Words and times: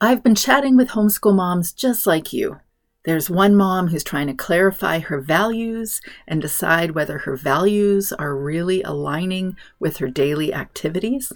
I've 0.00 0.22
been 0.22 0.36
chatting 0.36 0.76
with 0.76 0.90
homeschool 0.90 1.34
moms 1.34 1.72
just 1.72 2.06
like 2.06 2.32
you. 2.32 2.60
There's 3.04 3.28
one 3.28 3.56
mom 3.56 3.88
who's 3.88 4.04
trying 4.04 4.28
to 4.28 4.32
clarify 4.32 5.00
her 5.00 5.20
values 5.20 6.00
and 6.28 6.40
decide 6.40 6.92
whether 6.92 7.18
her 7.18 7.34
values 7.34 8.12
are 8.12 8.36
really 8.36 8.80
aligning 8.84 9.56
with 9.80 9.96
her 9.96 10.06
daily 10.06 10.54
activities. 10.54 11.32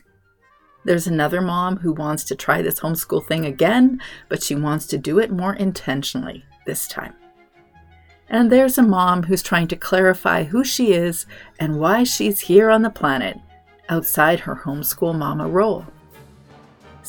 There's 0.85 1.09
another 1.09 1.41
mom 1.41 1.79
who 1.79 1.93
wants 1.93 2.23
to 2.25 2.37
try 2.37 2.63
this 2.63 2.79
homeschool 2.79 3.27
thing 3.27 3.47
again, 3.47 4.01
but 4.29 4.45
she 4.45 4.55
wants 4.55 4.87
to 4.89 4.99
do 4.99 5.19
it 5.19 5.33
more 5.33 5.55
intentionally 5.55 6.45
this 6.65 6.87
time. 6.87 7.15
And 8.29 8.53
there's 8.53 8.79
a 8.79 8.83
mom 8.85 9.25
who's 9.25 9.43
trying 9.43 9.67
to 9.69 9.77
clarify 9.77 10.45
who 10.45 10.63
she 10.63 10.93
is 10.93 11.27
and 11.59 11.81
why 11.81 12.05
she's 12.05 12.39
here 12.39 12.71
on 12.71 12.83
the 12.83 12.91
planet 12.91 13.39
outside 13.89 14.39
her 14.39 14.55
homeschool 14.55 15.19
mama 15.19 15.49
role. 15.49 15.85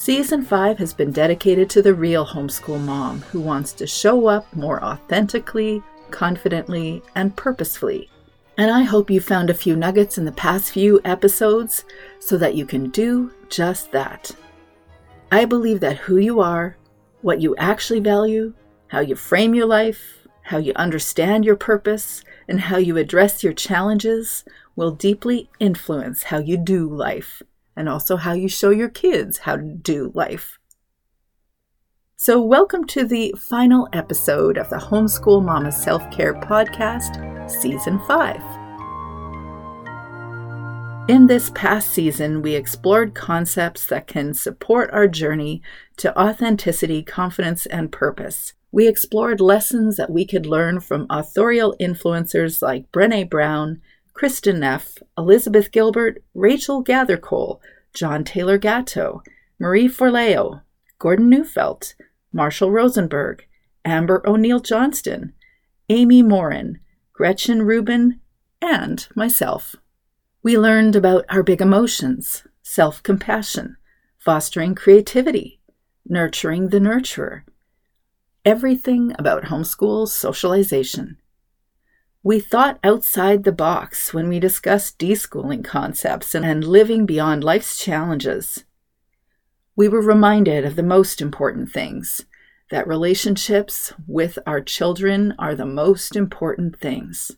Season 0.04 0.44
5 0.44 0.80
has 0.80 0.94
been 0.94 1.14
dedicated 1.14 1.70
to 1.70 1.82
the 1.82 1.94
real 1.94 2.26
homeschool 2.26 2.84
mom 2.84 3.22
who 3.22 3.40
wants 3.40 3.72
to 3.72 3.88
show 3.88 4.28
up 4.28 4.54
more 4.54 4.84
authentically, 4.84 5.82
confidently, 6.12 7.02
and 7.16 7.34
purposefully. 7.38 8.10
And 8.58 8.70
I 8.70 8.82
hope 8.82 9.10
you 9.10 9.22
found 9.22 9.50
a 9.50 9.54
few 9.54 9.78
nuggets 9.78 10.18
in 10.18 10.26
the 10.26 10.34
past 10.34 10.74
few 10.74 11.00
episodes 11.06 11.86
so 12.20 12.38
that 12.38 12.54
you 12.54 12.66
can 12.66 12.90
do 12.90 13.32
just 13.48 13.94
that. 13.94 14.30
I 15.32 15.46
believe 15.46 15.80
that 15.80 16.00
who 16.00 16.18
you 16.18 16.42
are, 16.42 16.76
what 17.22 17.40
you 17.40 17.56
actually 17.56 18.02
value, 18.02 18.54
how 18.88 19.00
you 19.00 19.16
frame 19.16 19.56
your 19.56 19.68
life, 19.68 20.28
how 20.42 20.58
you 20.58 20.74
understand 20.76 21.46
your 21.46 21.56
purpose, 21.56 22.26
and 22.50 22.60
how 22.60 22.76
you 22.76 22.98
address 22.98 23.42
your 23.42 23.54
challenges 23.54 24.44
will 24.76 24.92
deeply 24.92 25.50
influence 25.62 26.24
how 26.24 26.40
you 26.40 26.58
do 26.58 26.90
life 26.90 27.42
and 27.76 27.90
also 27.90 28.16
how 28.18 28.34
you 28.34 28.48
show 28.48 28.70
your 28.70 28.90
kids 28.90 29.40
how 29.40 29.56
to 29.58 29.64
do 29.64 30.12
life. 30.14 30.60
So, 32.16 32.42
welcome 32.42 32.86
to 32.88 33.04
the 33.06 33.34
final 33.38 33.90
episode 33.92 34.58
of 34.58 34.70
the 34.70 34.78
Homeschool 34.78 35.44
Mama 35.44 35.72
Self 35.72 36.10
Care 36.12 36.34
Podcast, 36.36 37.50
Season 37.50 38.00
5. 38.08 38.42
In 41.10 41.28
this 41.28 41.52
past 41.54 41.92
season, 41.92 42.42
we 42.42 42.56
explored 42.56 43.14
concepts 43.14 43.86
that 43.88 44.08
can 44.08 44.34
support 44.34 44.90
our 44.94 45.06
journey 45.06 45.62
to 45.98 46.18
authenticity, 46.18 47.04
confidence, 47.04 47.66
and 47.66 47.92
purpose. 47.92 48.54
We 48.72 48.88
explored 48.88 49.42
lessons 49.42 49.98
that 49.98 50.10
we 50.10 50.26
could 50.26 50.46
learn 50.46 50.80
from 50.80 51.08
authorial 51.10 51.76
influencers 51.78 52.62
like 52.62 52.90
Brene 52.94 53.30
Brown 53.30 53.82
Kristin 54.14 54.60
Neff, 54.60 54.98
Elizabeth 55.18 55.72
Gilbert, 55.72 56.24
Rachel 56.34 56.84
Gathercole, 56.84 57.60
John 57.94 58.24
Taylor 58.24 58.58
Gatto, 58.58 59.22
Marie 59.60 59.88
Forleo, 59.88 60.62
Gordon 61.00 61.30
Neufeld, 61.30 61.96
Marshall 62.32 62.72
Rosenberg, 62.72 63.46
Amber 63.86 64.22
O'Neal 64.26 64.60
Johnston, 64.60 65.34
Amy 65.90 66.22
Morin, 66.22 66.80
Gretchen 67.12 67.64
Rubin, 67.64 68.20
and 68.62 69.08
myself. 69.16 69.76
We 70.42 70.58
learned 70.58 70.96
about 70.96 71.26
our 71.30 71.44
big 71.44 71.62
emotions, 71.62 72.44
self 72.62 73.04
compassion, 73.04 73.78
fostering 74.18 74.76
creativity, 74.76 75.60
nurturing 76.08 76.70
the 76.70 76.80
nurturer, 76.80 77.44
everything 78.46 79.14
about 79.18 79.44
homeschool 79.46 80.08
socialization. 80.08 81.18
We 82.26 82.40
thought 82.40 82.80
outside 82.86 83.44
the 83.44 83.52
box 83.52 84.14
when 84.14 84.30
we 84.30 84.40
discussed 84.40 84.98
deschooling 84.98 85.62
concepts 85.62 86.34
and 86.34 86.64
living 86.64 87.06
beyond 87.06 87.44
life's 87.44 87.78
challenges. 87.78 88.64
We 89.76 89.90
were 89.90 90.02
reminded 90.02 90.64
of 90.64 90.78
the 90.78 90.84
most 90.84 91.20
important 91.20 91.70
things 91.70 92.26
that 92.72 92.88
relationships 92.88 93.92
with 94.08 94.40
our 94.48 94.62
children 94.62 95.36
are 95.38 95.54
the 95.54 95.66
most 95.66 96.16
important 96.16 96.80
things. 96.80 97.34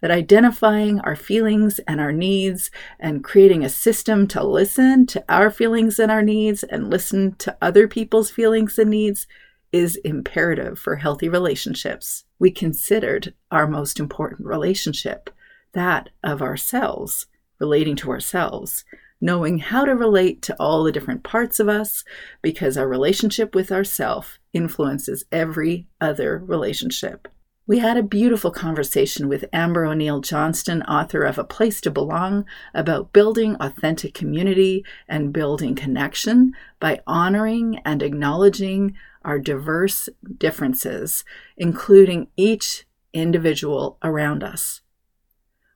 That 0.00 0.10
identifying 0.10 0.98
our 1.00 1.16
feelings 1.16 1.78
and 1.86 2.00
our 2.00 2.12
needs 2.12 2.72
and 2.98 3.22
creating 3.22 3.64
a 3.64 3.68
system 3.68 4.26
to 4.28 4.42
listen 4.42 5.06
to 5.06 5.24
our 5.28 5.52
feelings 5.52 6.00
and 6.00 6.10
our 6.10 6.22
needs 6.22 6.64
and 6.64 6.90
listen 6.90 7.36
to 7.36 7.56
other 7.62 7.86
people's 7.86 8.30
feelings 8.30 8.76
and 8.76 8.90
needs 8.90 9.28
is 9.72 9.96
imperative 9.96 10.78
for 10.78 10.96
healthy 10.96 11.28
relationships. 11.28 12.24
We 12.38 12.50
considered 12.50 13.34
our 13.50 13.66
most 13.66 13.98
important 13.98 14.46
relationship, 14.46 15.30
that 15.72 16.10
of 16.22 16.42
ourselves, 16.42 17.26
relating 17.58 17.96
to 17.96 18.10
ourselves, 18.10 18.84
knowing 19.20 19.58
how 19.58 19.84
to 19.84 19.94
relate 19.94 20.42
to 20.42 20.56
all 20.60 20.84
the 20.84 20.92
different 20.92 21.22
parts 21.22 21.58
of 21.58 21.68
us, 21.68 22.04
because 22.42 22.76
our 22.76 22.88
relationship 22.88 23.54
with 23.54 23.72
ourself 23.72 24.38
influences 24.52 25.24
every 25.32 25.86
other 26.00 26.38
relationship. 26.38 27.28
We 27.68 27.80
had 27.80 27.96
a 27.96 28.02
beautiful 28.02 28.52
conversation 28.52 29.28
with 29.28 29.44
Amber 29.52 29.86
O'Neal 29.86 30.20
Johnston, 30.20 30.82
author 30.82 31.24
of 31.24 31.36
A 31.36 31.42
Place 31.42 31.80
to 31.80 31.90
Belong, 31.90 32.44
about 32.74 33.12
building 33.12 33.56
authentic 33.58 34.14
community 34.14 34.84
and 35.08 35.32
building 35.32 35.74
connection 35.74 36.52
by 36.78 37.00
honoring 37.08 37.80
and 37.84 38.04
acknowledging 38.04 38.94
our 39.26 39.38
diverse 39.38 40.08
differences, 40.38 41.24
including 41.58 42.28
each 42.36 42.86
individual 43.12 43.98
around 44.02 44.42
us. 44.42 44.80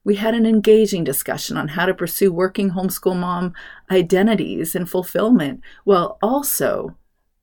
We 0.03 0.15
had 0.15 0.33
an 0.33 0.47
engaging 0.47 1.03
discussion 1.03 1.57
on 1.57 1.69
how 1.69 1.85
to 1.85 1.93
pursue 1.93 2.33
working 2.33 2.71
homeschool 2.71 3.19
mom 3.19 3.53
identities 3.91 4.73
and 4.73 4.89
fulfillment 4.89 5.61
while 5.83 6.17
also 6.23 6.95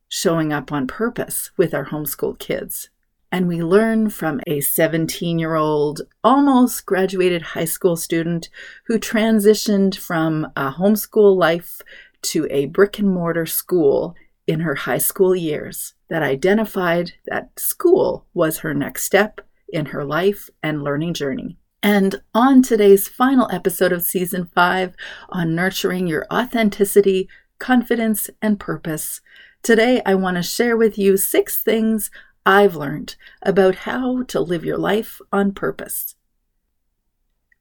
showing 0.09 0.53
up 0.53 0.73
on 0.73 0.87
purpose 0.87 1.53
with 1.57 1.75
our 1.75 1.87
homeschooled 1.87 2.39
kids. 2.41 2.89
And 3.31 3.47
we 3.47 3.63
learn 3.63 4.09
from 4.09 4.41
a 4.47 4.61
17 4.61 5.39
year 5.39 5.55
old, 5.55 6.01
almost 6.25 6.87
graduated 6.87 7.43
high 7.43 7.67
school 7.67 7.95
student 7.95 8.49
who 8.87 8.99
transitioned 8.99 9.97
from 9.97 10.47
a 10.57 10.73
homeschool 10.73 11.37
life 11.37 11.83
to 12.23 12.49
a 12.51 12.67
brick 12.67 12.99
and 12.99 13.11
mortar 13.11 13.47
school 13.47 14.17
in 14.49 14.61
her 14.61 14.75
high 14.75 14.99
school 14.99 15.37
years 15.37 15.95
that 16.09 16.23
identified 16.23 17.13
that 17.27 17.51
school 17.61 18.27
was 18.33 18.59
her 18.59 18.73
next 18.73 19.05
step 19.05 19.43
in 19.69 19.87
her 19.87 20.05
life 20.05 20.49
and 20.63 20.83
learning 20.83 21.13
journey. 21.13 21.59
And 21.83 22.23
on 22.35 22.63
today's 22.63 23.07
final 23.07 23.49
episode 23.53 23.93
of 23.93 24.03
season 24.03 24.51
five 24.55 24.97
on 25.29 25.55
nurturing 25.55 26.07
your 26.07 26.27
authenticity, 26.33 27.29
confidence, 27.59 28.31
and 28.41 28.59
purpose, 28.59 29.21
today 29.63 30.01
I 30.07 30.15
want 30.15 30.39
to 30.39 30.43
share 30.43 30.77
with 30.77 30.99
you 30.99 31.19
six 31.19 31.63
things 31.63 32.11
I've 32.47 32.75
learned 32.75 33.17
about 33.43 33.75
how 33.77 34.23
to 34.25 34.41
live 34.41 34.65
your 34.65 34.79
life 34.79 35.21
on 35.31 35.53
purpose. 35.53 36.15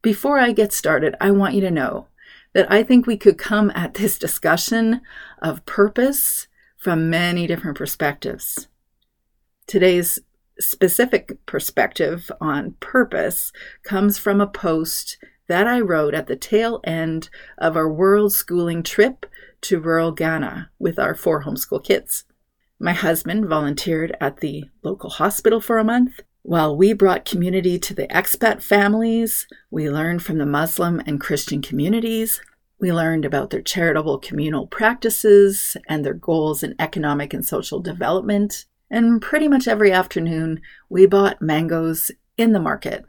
Before 0.02 0.40
I 0.40 0.54
get 0.54 0.72
started, 0.72 1.16
I 1.20 1.32
want 1.32 1.54
you 1.54 1.62
to 1.62 1.72
know 1.72 2.08
that 2.54 2.72
I 2.72 2.82
think 2.82 3.06
we 3.06 3.18
could 3.18 3.38
come 3.38 3.72
at 3.76 3.96
this 3.96 4.18
discussion 4.18 5.02
of 5.42 5.66
purpose 5.66 6.47
from 6.78 7.10
many 7.10 7.48
different 7.48 7.78
perspectives. 7.78 8.68
Today's 9.66 10.20
specific 10.60 11.46
perspective 11.46 12.32
on 12.40 12.76
purpose 12.80 13.52
comes 13.84 14.18
from 14.18 14.40
a 14.40 14.48
post 14.48 15.18
that 15.48 15.68
I 15.68 15.80
wrote 15.80 16.14
at 16.14 16.28
the 16.28 16.36
tail 16.36 16.80
end 16.84 17.30
of 17.58 17.76
our 17.76 17.92
world 17.92 18.34
schooling 18.34 18.84
trip 18.84 19.26
to 19.62 19.80
rural 19.80 20.12
Ghana 20.12 20.70
with 20.80 21.00
our 21.00 21.16
four 21.16 21.44
homeschool 21.44 21.84
kids. 21.84 22.26
My 22.80 22.94
husband 22.94 23.48
volunteered 23.48 24.16
at 24.22 24.38
the 24.38 24.66
local 24.84 25.10
hospital 25.10 25.60
for 25.60 25.80
a 25.80 25.84
month. 25.84 26.22
While 26.44 26.78
we 26.78 26.94
brought 26.94 27.26
community 27.26 27.80
to 27.80 27.94
the 27.94 28.08
expat 28.08 28.62
families, 28.62 29.48
we 29.72 29.90
learned 29.90 30.24
from 30.24 30.38
the 30.38 30.46
Muslim 30.46 31.02
and 31.06 31.20
Christian 31.20 31.62
communities 31.62 32.40
we 32.80 32.94
learned 32.94 33.26
about 33.26 33.50
their 33.50 33.62
charitable 33.62 34.20
communal 34.20 34.68
practices 34.68 35.76
and 35.88 36.06
their 36.06 36.14
goals 36.14 36.62
in 36.62 36.76
economic 36.80 37.34
and 37.34 37.46
social 37.46 37.80
development. 37.80 38.66
And 38.90 39.22
pretty 39.22 39.48
much 39.48 39.68
every 39.68 39.92
afternoon, 39.92 40.62
we 40.90 41.06
bought 41.06 41.42
mangoes 41.42 42.12
in 42.38 42.54
the 42.54 42.60
market. 42.60 43.06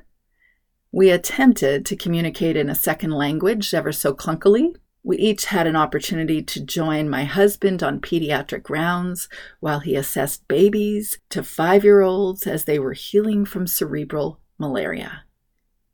We 0.91 1.11
attempted 1.11 1.85
to 1.87 1.97
communicate 1.97 2.57
in 2.57 2.71
a 2.71 2.75
second 2.75 3.11
language 3.11 3.75
ever 3.75 3.93
so 3.93 4.15
clunkily. 4.15 4.75
We 5.03 5.19
each 5.19 5.47
had 5.47 5.67
an 5.67 5.77
opportunity 5.77 6.43
to 6.43 6.65
join 6.65 7.09
my 7.09 7.25
husband 7.25 7.83
on 7.83 8.01
pediatric 8.01 8.69
rounds 8.71 9.29
while 9.61 9.81
he 9.81 9.95
assessed 9.95 10.49
babies 10.49 11.19
to 11.29 11.43
five 11.43 11.85
year 11.85 12.01
olds 12.01 12.47
as 12.47 12.65
they 12.65 12.79
were 12.79 12.95
healing 12.95 13.45
from 13.45 13.67
cerebral 13.67 14.41
malaria. 14.59 15.25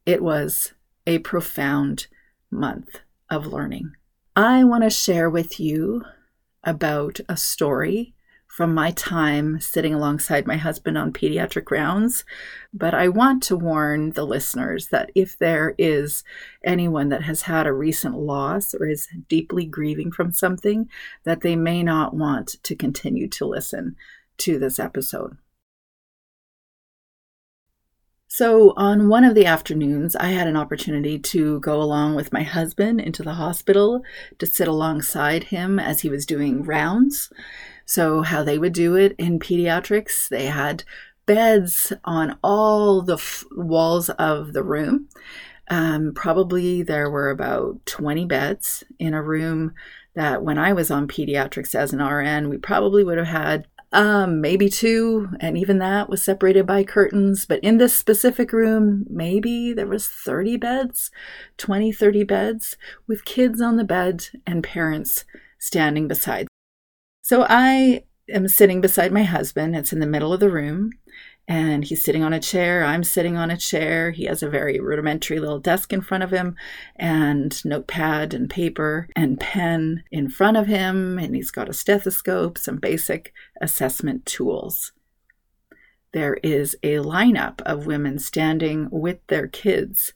It 0.07 0.23
was 0.23 0.75
a 1.07 1.19
profound 1.19 2.07
month 2.51 3.01
of 3.35 3.53
learning. 3.53 3.93
I 4.37 4.65
want 4.65 4.85
to 4.85 4.91
share 4.91 5.29
with 5.29 5.61
you 5.61 6.05
about 6.63 7.21
a 7.29 7.37
story 7.37 8.15
from 8.55 8.73
my 8.73 8.93
time 8.93 9.59
sitting 9.59 9.93
alongside 9.93 10.47
my 10.47 10.57
husband 10.57 10.97
on 10.97 11.13
pediatric 11.13 11.73
rounds. 11.73 12.25
But 12.73 12.95
I 12.95 13.09
want 13.09 13.43
to 13.45 13.57
warn 13.57 14.13
the 14.13 14.25
listeners 14.25 14.89
that 14.89 15.11
if 15.17 15.37
there 15.39 15.75
is 15.77 16.23
anyone 16.65 17.09
that 17.09 17.25
has 17.25 17.43
had 17.43 17.67
a 17.67 17.73
recent 17.73 18.17
loss 18.17 18.73
or 18.73 18.87
is 18.87 19.09
deeply 19.29 19.67
grieving 19.67 20.13
from 20.13 20.33
something, 20.33 20.89
that 21.25 21.41
they 21.41 21.57
may 21.57 21.83
not 21.83 22.15
want 22.15 22.63
to 22.63 22.77
continue 22.77 23.29
to 23.31 23.45
listen 23.45 23.97
to 24.39 24.59
this 24.61 24.79
episode. 24.79 25.37
So, 28.37 28.73
on 28.77 29.09
one 29.09 29.23
of 29.23 29.37
the 29.37 29.47
afternoons, 29.47 30.17
I 30.17 30.31
had 30.31 30.49
an 30.49 30.57
opportunity 30.57 31.21
to 31.21 31.61
go 31.61 31.81
along 31.81 32.17
with 32.17 32.33
my 32.33 32.43
husband 32.43 33.01
into 33.01 33.23
the 33.23 33.35
hospital 33.35 34.03
to 34.41 34.45
sit 34.45 34.67
alongside 34.67 35.45
him 35.45 35.79
as 35.79 36.01
he 36.01 36.11
was 36.11 36.27
doing 36.27 36.65
rounds. 36.65 37.33
So, 37.87 38.23
how 38.23 38.43
they 38.43 38.59
would 38.59 38.73
do 38.73 38.97
it 38.97 39.15
in 39.21 39.39
pediatrics, 39.39 40.29
they 40.29 40.47
had 40.47 40.83
beds 41.27 41.93
on 42.05 42.37
all 42.43 43.03
the 43.03 43.19
f- 43.19 43.45
walls 43.53 44.11
of 44.11 44.53
the 44.53 44.65
room. 44.65 45.09
Um, 45.71 46.11
probably 46.13 46.83
there 46.83 47.09
were 47.09 47.31
about 47.31 47.87
20 47.87 48.27
beds 48.27 48.83
in 48.99 49.15
a 49.15 49.23
room 49.23 49.75
that 50.17 50.43
when 50.43 50.59
I 50.59 50.73
was 50.73 50.91
on 50.91 51.07
pediatrics 51.07 51.77
as 51.77 51.93
an 51.93 52.03
RN, 52.03 52.49
we 52.49 52.59
probably 52.59 53.05
would 53.05 53.19
have 53.19 53.29
had 53.29 53.69
um, 53.95 54.41
maybe 54.41 54.69
two, 54.69 55.31
and 55.41 55.57
even 55.57 55.79
that 55.79 56.09
was 56.09 56.23
separated 56.23 56.67
by 56.67 56.85
curtains. 56.85 57.47
But 57.47 57.61
in 57.61 57.79
this 57.79 57.97
specific 57.97 58.53
room, 58.53 59.07
maybe 59.09 59.73
there 59.73 59.87
was 59.87 60.09
30 60.09 60.57
beds, 60.57 61.11
20, 61.57 61.93
30 61.93 62.25
beds, 62.25 62.77
with 63.07 63.25
kids 63.25 63.61
on 63.61 63.77
the 63.77 63.85
bed 63.85 64.27
and 64.47 64.63
parents 64.63 65.25
standing 65.59 66.09
beside. 66.09 66.49
So 67.23 67.47
I 67.49 68.05
am 68.29 68.49
sitting 68.49 68.81
beside 68.81 69.13
my 69.13 69.23
husband. 69.23 69.77
It's 69.77 69.93
in 69.93 70.01
the 70.01 70.07
middle 70.07 70.33
of 70.33 70.41
the 70.41 70.51
room 70.51 70.91
and 71.47 71.85
he's 71.85 72.03
sitting 72.03 72.23
on 72.23 72.33
a 72.33 72.41
chair. 72.41 72.85
I'm 72.85 73.05
sitting 73.05 73.37
on 73.37 73.51
a 73.51 73.57
chair. 73.57 74.13
He 74.13 74.25
has 74.25 74.43
a 74.43 74.49
very 74.49 74.81
rudimentary 74.81 75.39
little 75.39 75.59
desk 75.59 75.93
in 75.93 76.01
front 76.01 76.25
of 76.25 76.31
him, 76.31 76.57
and 76.97 77.63
notepad 77.65 78.33
and 78.33 78.49
paper 78.49 79.09
and 79.15 79.39
pen 79.39 80.05
in 80.11 80.29
front 80.29 80.57
of 80.57 80.67
him, 80.67 81.19
and 81.19 81.35
he's 81.35 81.51
got 81.51 81.69
a 81.69 81.75
stethoscope, 81.75 82.57
some 82.57 82.79
basic 82.79 83.33
assessment 83.61 84.25
tools. 84.25 84.93
There 86.13 86.39
is 86.43 86.77
a 86.83 86.97
lineup 86.97 87.61
of 87.63 87.87
women 87.87 88.19
standing 88.19 88.89
with 88.91 89.19
their 89.27 89.49
kids, 89.49 90.13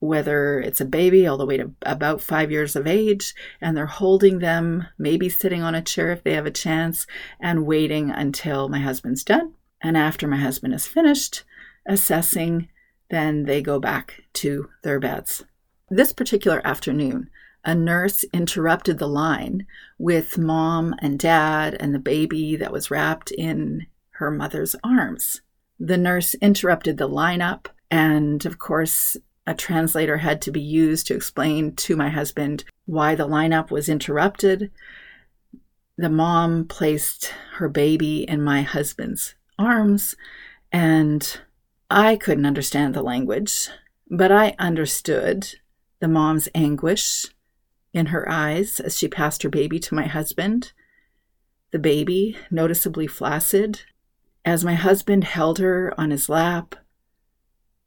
whether 0.00 0.58
it's 0.58 0.80
a 0.80 0.86
baby 0.86 1.26
all 1.26 1.36
the 1.36 1.46
way 1.46 1.58
to 1.58 1.72
about 1.82 2.22
five 2.22 2.50
years 2.50 2.74
of 2.74 2.86
age, 2.86 3.34
and 3.60 3.76
they're 3.76 3.86
holding 3.86 4.38
them, 4.38 4.86
maybe 4.98 5.28
sitting 5.28 5.62
on 5.62 5.74
a 5.74 5.82
chair 5.82 6.10
if 6.10 6.24
they 6.24 6.32
have 6.32 6.46
a 6.46 6.50
chance, 6.50 7.06
and 7.38 7.66
waiting 7.66 8.10
until 8.10 8.68
my 8.68 8.80
husband's 8.80 9.22
done 9.22 9.54
and 9.82 9.96
after 9.96 10.26
my 10.26 10.36
husband 10.36 10.74
is 10.74 10.86
finished 10.86 11.44
assessing, 11.86 12.68
then 13.10 13.44
they 13.44 13.62
go 13.62 13.80
back 13.80 14.22
to 14.34 14.68
their 14.82 15.00
beds. 15.00 15.44
This 15.88 16.12
particular 16.12 16.64
afternoon, 16.64 17.30
a 17.64 17.74
nurse 17.74 18.24
interrupted 18.32 18.98
the 18.98 19.08
line 19.08 19.66
with 19.98 20.38
mom 20.38 20.94
and 21.00 21.18
dad 21.18 21.76
and 21.78 21.94
the 21.94 21.98
baby 21.98 22.56
that 22.56 22.72
was 22.72 22.90
wrapped 22.90 23.32
in 23.32 23.86
her 24.12 24.30
mother's 24.30 24.76
arms. 24.84 25.42
The 25.78 25.98
nurse 25.98 26.34
interrupted 26.34 26.96
the 26.96 27.08
lineup, 27.08 27.66
and 27.90 28.44
of 28.46 28.58
course, 28.58 29.16
a 29.46 29.54
translator 29.54 30.18
had 30.18 30.40
to 30.42 30.52
be 30.52 30.60
used 30.60 31.06
to 31.06 31.14
explain 31.14 31.74
to 31.76 31.96
my 31.96 32.08
husband 32.08 32.64
why 32.86 33.14
the 33.14 33.26
lineup 33.26 33.70
was 33.70 33.88
interrupted. 33.88 34.70
The 35.96 36.10
mom 36.10 36.66
placed 36.66 37.34
her 37.54 37.68
baby 37.68 38.22
in 38.22 38.42
my 38.42 38.62
husband's 38.62 39.34
arms, 39.60 40.16
and 40.72 41.40
I 41.90 42.16
couldn't 42.16 42.46
understand 42.46 42.94
the 42.94 43.02
language, 43.02 43.68
but 44.08 44.32
I 44.32 44.54
understood 44.58 45.54
the 46.00 46.08
mom's 46.08 46.48
anguish 46.54 47.26
in 47.92 48.06
her 48.06 48.28
eyes 48.28 48.80
as 48.80 48.96
she 48.96 49.08
passed 49.08 49.42
her 49.42 49.48
baby 49.48 49.78
to 49.80 49.94
my 49.94 50.06
husband. 50.06 50.72
The 51.72 51.78
baby, 51.78 52.36
noticeably 52.50 53.06
flaccid, 53.06 53.82
as 54.44 54.64
my 54.64 54.74
husband 54.74 55.24
held 55.24 55.58
her 55.58 55.92
on 55.98 56.10
his 56.10 56.28
lap, 56.28 56.74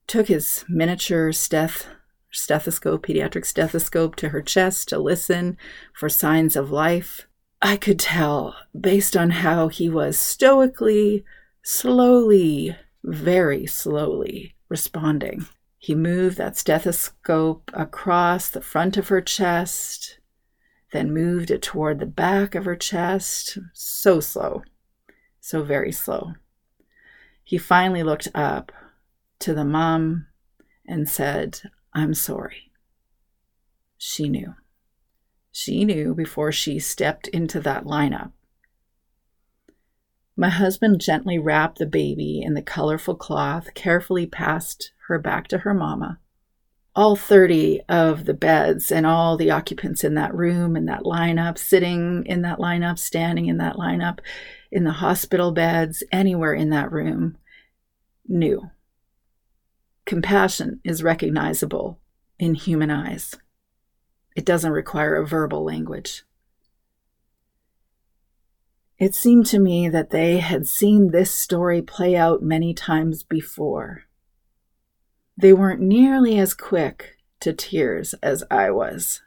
took 0.06 0.28
his 0.28 0.64
miniature 0.70 1.31
steth, 1.31 1.86
stethoscope, 2.31 3.06
pediatric 3.06 3.46
stethoscope, 3.46 4.16
to 4.18 4.30
her 4.30 4.42
chest 4.42 4.90
to 4.90 5.00
listen 5.00 5.58
for 5.94 6.10
signs 6.10 6.56
of 6.56 6.72
life. 6.72 7.28
I 7.62 7.78
could 7.78 8.00
tell, 8.00 8.56
based 8.80 9.16
on 9.16 9.30
how 9.30 9.70
he 9.70 9.90
was 9.90 10.18
stoically 10.18 11.24
slowly, 11.63 12.75
very 13.04 13.65
slowly 13.65 14.56
responding. 14.69 15.48
He 15.77 15.95
moved 15.95 16.38
that 16.38 16.57
stethoscope 16.57 17.71
across 17.74 18.50
the 18.50 18.62
front 18.62 18.98
of 18.98 19.07
her 19.07 19.21
chest, 19.21 20.19
then 20.92 21.13
moved 21.13 21.50
it 21.50 21.62
toward 21.62 22.00
the 22.00 22.06
back 22.06 22.54
of 22.56 22.65
her 22.65 22.75
chest. 22.75 23.57
So 23.74 24.19
slow, 24.19 24.63
so 25.39 25.63
very 25.63 25.92
slow. 25.92 26.33
He 27.44 27.57
finally 27.57 28.04
looked 28.04 28.30
up 28.36 28.71
to 29.39 29.54
the 29.54 29.65
mom 29.65 30.27
and 30.88 31.10
said, 31.10 31.62
I'm 31.94 32.13
sorry. 32.13 32.71
She 33.98 34.30
knew. 34.30 34.56
She 35.51 35.86
knew 35.86 36.13
before 36.13 36.51
she 36.51 36.80
stepped 36.80 37.27
into 37.27 37.60
that 37.62 37.83
lineup 37.83 38.31
my 40.36 40.50
husband 40.50 41.00
gently 41.00 41.38
wrapped 41.38 41.78
the 41.78 41.86
baby 41.86 42.42
in 42.42 42.54
the 42.54 42.62
colorful 42.62 43.16
cloth, 43.16 43.74
carefully 43.76 44.26
passed 44.26 44.92
her 45.08 45.20
back 45.20 45.48
to 45.50 45.60
her 45.60 45.74
mama. 45.74 46.20
All 46.96 47.16
30 47.16 47.82
of 47.90 48.26
the 48.26 48.34
beds 48.34 48.92
and 48.92 49.06
all 49.06 49.36
the 49.38 49.52
occupants 49.52 50.04
in 50.04 50.16
that 50.16 50.34
room, 50.34 50.76
in 50.76 50.86
that 50.86 51.04
lineup, 51.04 51.58
sitting 51.58 52.26
in 52.26 52.42
that 52.44 52.60
lineup, 52.60 53.00
standing 53.00 53.48
in 53.48 53.58
that 53.58 53.76
lineup, 53.76 54.20
in 54.72 54.84
the 54.84 54.92
hospital 54.92 55.52
beds, 55.52 56.04
anywhere 56.12 56.54
in 56.54 56.70
that 56.70 56.92
room, 56.92 57.38
knew. 58.28 58.70
Compassion 60.06 60.82
is 60.84 61.04
recognizable 61.04 62.00
in 62.38 62.56
human 62.56 62.92
eyes. 62.92 63.36
It 64.36 64.46
doesn't 64.46 64.72
require 64.72 65.16
a 65.16 65.26
verbal 65.26 65.64
language. 65.64 66.24
It 69.04 69.16
seemed 69.16 69.48
to 69.48 69.60
me 69.60 69.90
that 69.90 70.12
they 70.12 70.38
had 70.38 70.66
seen 70.66 71.12
this 71.12 71.30
story 71.30 71.82
play 71.82 72.16
out 72.16 72.42
many 72.42 72.74
times 72.74 73.22
before. 73.22 74.04
They 75.36 75.52
weren't 75.52 75.82
nearly 75.82 76.40
as 76.40 76.54
quick 76.54 77.18
to 77.42 77.52
tears 77.52 78.16
as 78.24 78.46
I 78.50 78.72
was. 78.72 79.22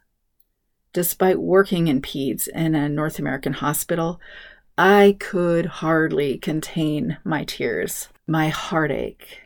Despite 0.95 1.43
working 1.43 1.89
in 1.89 2.01
PEDS 2.01 2.49
in 2.49 2.75
a 2.75 2.89
North 2.89 3.19
American 3.19 3.53
hospital, 3.53 4.19
I 4.79 5.19
could 5.21 5.67
hardly 5.67 6.39
contain 6.39 7.19
my 7.23 7.45
tears, 7.45 8.09
my 8.27 8.49
heartache. 8.49 9.43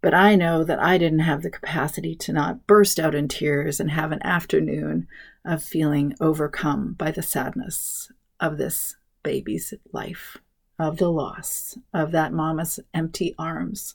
But 0.00 0.14
I 0.14 0.34
know 0.34 0.64
that 0.64 0.82
I 0.82 0.96
didn't 0.96 1.28
have 1.28 1.42
the 1.42 1.50
capacity 1.50 2.14
to 2.14 2.32
not 2.32 2.66
burst 2.66 2.98
out 2.98 3.14
in 3.14 3.28
tears 3.28 3.80
and 3.80 3.90
have 3.90 4.12
an 4.12 4.22
afternoon 4.24 5.08
of 5.44 5.62
feeling 5.62 6.14
overcome 6.22 6.94
by 6.94 7.10
the 7.10 7.22
sadness 7.22 8.10
of 8.40 8.56
this 8.56 8.96
baby's 9.22 9.74
life, 9.92 10.38
of 10.78 10.98
the 10.98 11.10
loss 11.10 11.78
of 11.94 12.12
that 12.12 12.32
mama's 12.32 12.80
empty 12.92 13.34
arms. 13.38 13.94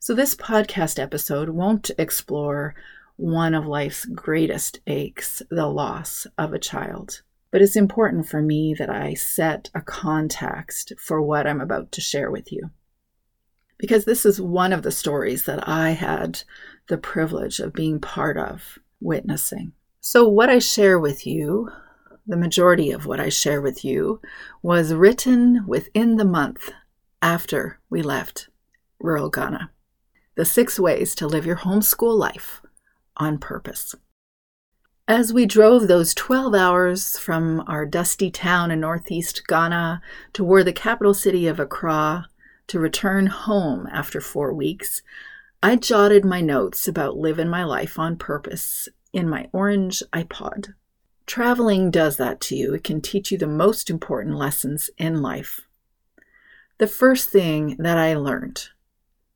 So, 0.00 0.14
this 0.14 0.34
podcast 0.34 0.98
episode 0.98 1.48
won't 1.48 1.90
explore 1.96 2.74
one 3.16 3.54
of 3.54 3.66
life's 3.66 4.04
greatest 4.04 4.80
aches, 4.86 5.42
the 5.50 5.66
loss 5.66 6.26
of 6.36 6.52
a 6.52 6.58
child. 6.58 7.22
But 7.50 7.62
it's 7.62 7.76
important 7.76 8.28
for 8.28 8.42
me 8.42 8.74
that 8.74 8.90
I 8.90 9.14
set 9.14 9.70
a 9.74 9.80
context 9.80 10.92
for 10.98 11.22
what 11.22 11.46
I'm 11.46 11.60
about 11.60 11.92
to 11.92 12.00
share 12.00 12.30
with 12.30 12.50
you. 12.50 12.70
Because 13.78 14.04
this 14.04 14.26
is 14.26 14.40
one 14.40 14.72
of 14.72 14.82
the 14.82 14.90
stories 14.90 15.44
that 15.44 15.68
I 15.68 15.90
had 15.90 16.42
the 16.88 16.98
privilege 16.98 17.60
of 17.60 17.72
being 17.72 18.00
part 18.00 18.36
of, 18.36 18.78
witnessing. 19.00 19.72
So, 20.00 20.28
what 20.28 20.50
I 20.50 20.58
share 20.58 20.98
with 20.98 21.26
you 21.26 21.70
the 22.26 22.36
majority 22.36 22.90
of 22.90 23.06
what 23.06 23.20
I 23.20 23.28
share 23.28 23.60
with 23.60 23.84
you 23.84 24.20
was 24.62 24.94
written 24.94 25.66
within 25.66 26.16
the 26.16 26.24
month 26.24 26.70
after 27.20 27.78
we 27.90 28.02
left 28.02 28.48
rural 28.98 29.28
Ghana. 29.28 29.70
The 30.34 30.44
six 30.44 30.80
ways 30.80 31.14
to 31.16 31.26
live 31.26 31.46
your 31.46 31.56
homeschool 31.56 32.16
life 32.16 32.62
on 33.16 33.38
purpose. 33.38 33.94
As 35.06 35.34
we 35.34 35.44
drove 35.44 35.86
those 35.86 36.14
12 36.14 36.54
hours 36.54 37.18
from 37.18 37.62
our 37.66 37.84
dusty 37.84 38.30
town 38.30 38.70
in 38.70 38.80
northeast 38.80 39.46
Ghana 39.46 40.00
toward 40.32 40.64
the 40.64 40.72
capital 40.72 41.12
city 41.12 41.46
of 41.46 41.60
Accra 41.60 42.28
to 42.68 42.78
return 42.78 43.26
home 43.26 43.86
after 43.92 44.22
four 44.22 44.54
weeks, 44.54 45.02
I 45.62 45.76
jotted 45.76 46.24
my 46.24 46.40
notes 46.40 46.88
about 46.88 47.18
living 47.18 47.48
my 47.48 47.64
life 47.64 47.98
on 47.98 48.16
purpose 48.16 48.88
in 49.12 49.28
my 49.28 49.48
orange 49.52 50.02
iPod 50.14 50.72
Traveling 51.26 51.90
does 51.90 52.16
that 52.18 52.40
to 52.42 52.56
you. 52.56 52.74
It 52.74 52.84
can 52.84 53.00
teach 53.00 53.32
you 53.32 53.38
the 53.38 53.46
most 53.46 53.88
important 53.88 54.36
lessons 54.36 54.90
in 54.98 55.22
life. 55.22 55.62
The 56.78 56.86
first 56.86 57.30
thing 57.30 57.76
that 57.78 57.96
I 57.96 58.14
learned 58.14 58.68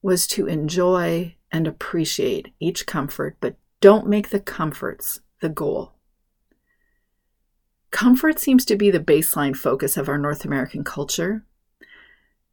was 0.03 0.27
to 0.29 0.47
enjoy 0.47 1.37
and 1.51 1.67
appreciate 1.67 2.53
each 2.61 2.87
comfort, 2.87 3.37
but 3.41 3.57
don't 3.81 4.09
make 4.09 4.29
the 4.29 4.41
comforts 4.41 5.21
the 5.41 5.49
goal. 5.49 5.93
Comfort 7.91 8.39
seems 8.39 8.65
to 8.67 8.77
be 8.77 8.91
the 8.91 9.01
baseline 9.01 9.57
focus 9.57 9.97
of 9.97 10.09
our 10.09 10.19
North 10.19 10.45
American 10.45 10.85
culture. 10.85 11.47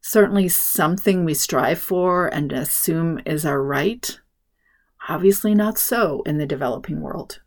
Certainly 0.00 0.48
something 0.48 1.24
we 1.24 1.34
strive 1.34 1.78
for 1.78 2.28
and 2.28 2.52
assume 2.52 3.20
is 3.26 3.44
our 3.44 3.62
right. 3.62 4.18
Obviously, 5.08 5.54
not 5.54 5.78
so 5.78 6.22
in 6.22 6.38
the 6.38 6.46
developing 6.46 7.00
world. 7.00 7.40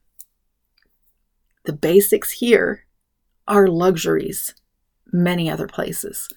The 1.69 1.73
basics 1.73 2.31
here 2.31 2.88
are 3.47 3.67
luxuries 3.67 4.55
many 5.13 5.51
other 5.51 5.67
places, 5.67 6.27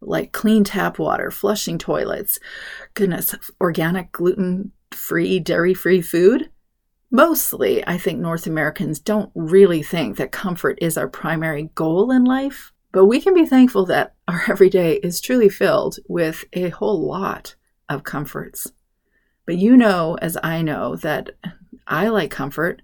like 0.00 0.32
clean 0.32 0.64
tap 0.64 0.98
water, 0.98 1.30
flushing 1.30 1.76
toilets, 1.76 2.38
goodness, 2.94 3.34
organic, 3.60 4.10
gluten 4.10 4.72
free, 4.90 5.38
dairy 5.38 5.74
free 5.74 6.00
food. 6.00 6.48
Mostly, 7.10 7.86
I 7.86 7.98
think 7.98 8.20
North 8.20 8.46
Americans 8.46 8.98
don't 8.98 9.30
really 9.34 9.82
think 9.82 10.16
that 10.16 10.32
comfort 10.32 10.78
is 10.80 10.96
our 10.96 11.08
primary 11.08 11.64
goal 11.74 12.10
in 12.10 12.24
life, 12.24 12.72
but 12.90 13.04
we 13.04 13.20
can 13.20 13.34
be 13.34 13.44
thankful 13.44 13.84
that 13.84 14.14
our 14.28 14.44
everyday 14.48 14.94
is 14.94 15.20
truly 15.20 15.50
filled 15.50 15.98
with 16.08 16.42
a 16.54 16.70
whole 16.70 17.06
lot 17.06 17.54
of 17.90 18.02
comforts. 18.02 18.72
But 19.44 19.58
you 19.58 19.76
know, 19.76 20.16
as 20.22 20.38
I 20.42 20.62
know, 20.62 20.96
that 20.96 21.32
I 21.86 22.08
like 22.08 22.30
comfort, 22.30 22.80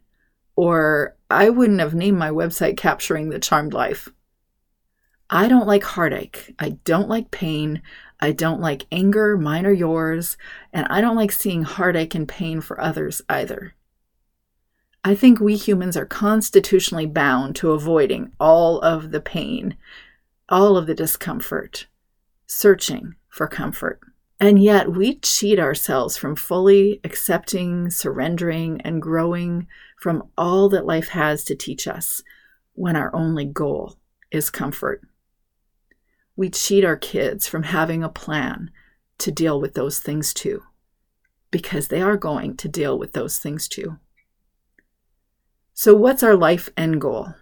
or 0.56 1.14
I 1.30 1.50
wouldn't 1.50 1.80
have 1.80 1.94
named 1.94 2.18
my 2.18 2.30
website 2.30 2.76
Capturing 2.76 3.28
the 3.28 3.38
Charmed 3.38 3.74
Life. 3.74 4.08
I 5.28 5.48
don't 5.48 5.66
like 5.66 5.82
heartache. 5.82 6.54
I 6.58 6.70
don't 6.84 7.08
like 7.08 7.30
pain. 7.30 7.82
I 8.20 8.32
don't 8.32 8.60
like 8.60 8.86
anger, 8.90 9.36
mine 9.36 9.66
or 9.66 9.72
yours. 9.72 10.36
And 10.72 10.86
I 10.88 11.00
don't 11.00 11.16
like 11.16 11.32
seeing 11.32 11.62
heartache 11.62 12.14
and 12.14 12.26
pain 12.26 12.60
for 12.60 12.80
others 12.80 13.20
either. 13.28 13.74
I 15.04 15.14
think 15.14 15.38
we 15.38 15.56
humans 15.56 15.96
are 15.96 16.06
constitutionally 16.06 17.06
bound 17.06 17.54
to 17.56 17.72
avoiding 17.72 18.32
all 18.40 18.80
of 18.80 19.10
the 19.12 19.20
pain, 19.20 19.76
all 20.48 20.76
of 20.76 20.86
the 20.86 20.94
discomfort, 20.94 21.86
searching 22.46 23.14
for 23.28 23.46
comfort. 23.46 24.00
And 24.40 24.62
yet 24.62 24.92
we 24.92 25.16
cheat 25.16 25.58
ourselves 25.58 26.16
from 26.16 26.36
fully 26.36 27.00
accepting, 27.04 27.90
surrendering, 27.90 28.80
and 28.82 29.00
growing 29.00 29.66
from 29.96 30.28
all 30.36 30.68
that 30.68 30.86
life 30.86 31.08
has 31.08 31.44
to 31.44 31.54
teach 31.54 31.88
us 31.88 32.22
when 32.74 32.96
our 32.96 33.14
only 33.14 33.44
goal 33.44 33.96
is 34.30 34.50
comfort. 34.50 35.02
We 36.36 36.50
cheat 36.50 36.84
our 36.84 36.96
kids 36.96 37.46
from 37.46 37.64
having 37.64 38.04
a 38.04 38.08
plan 38.08 38.70
to 39.18 39.32
deal 39.32 39.60
with 39.60 39.74
those 39.74 39.98
things 39.98 40.34
too, 40.34 40.62
because 41.50 41.88
they 41.88 42.02
are 42.02 42.16
going 42.16 42.56
to 42.58 42.68
deal 42.68 42.98
with 42.98 43.12
those 43.12 43.38
things 43.38 43.66
too. 43.68 43.98
So, 45.72 45.94
what's 45.94 46.22
our 46.22 46.36
life 46.36 46.68
end 46.76 47.00
goal? 47.00 47.34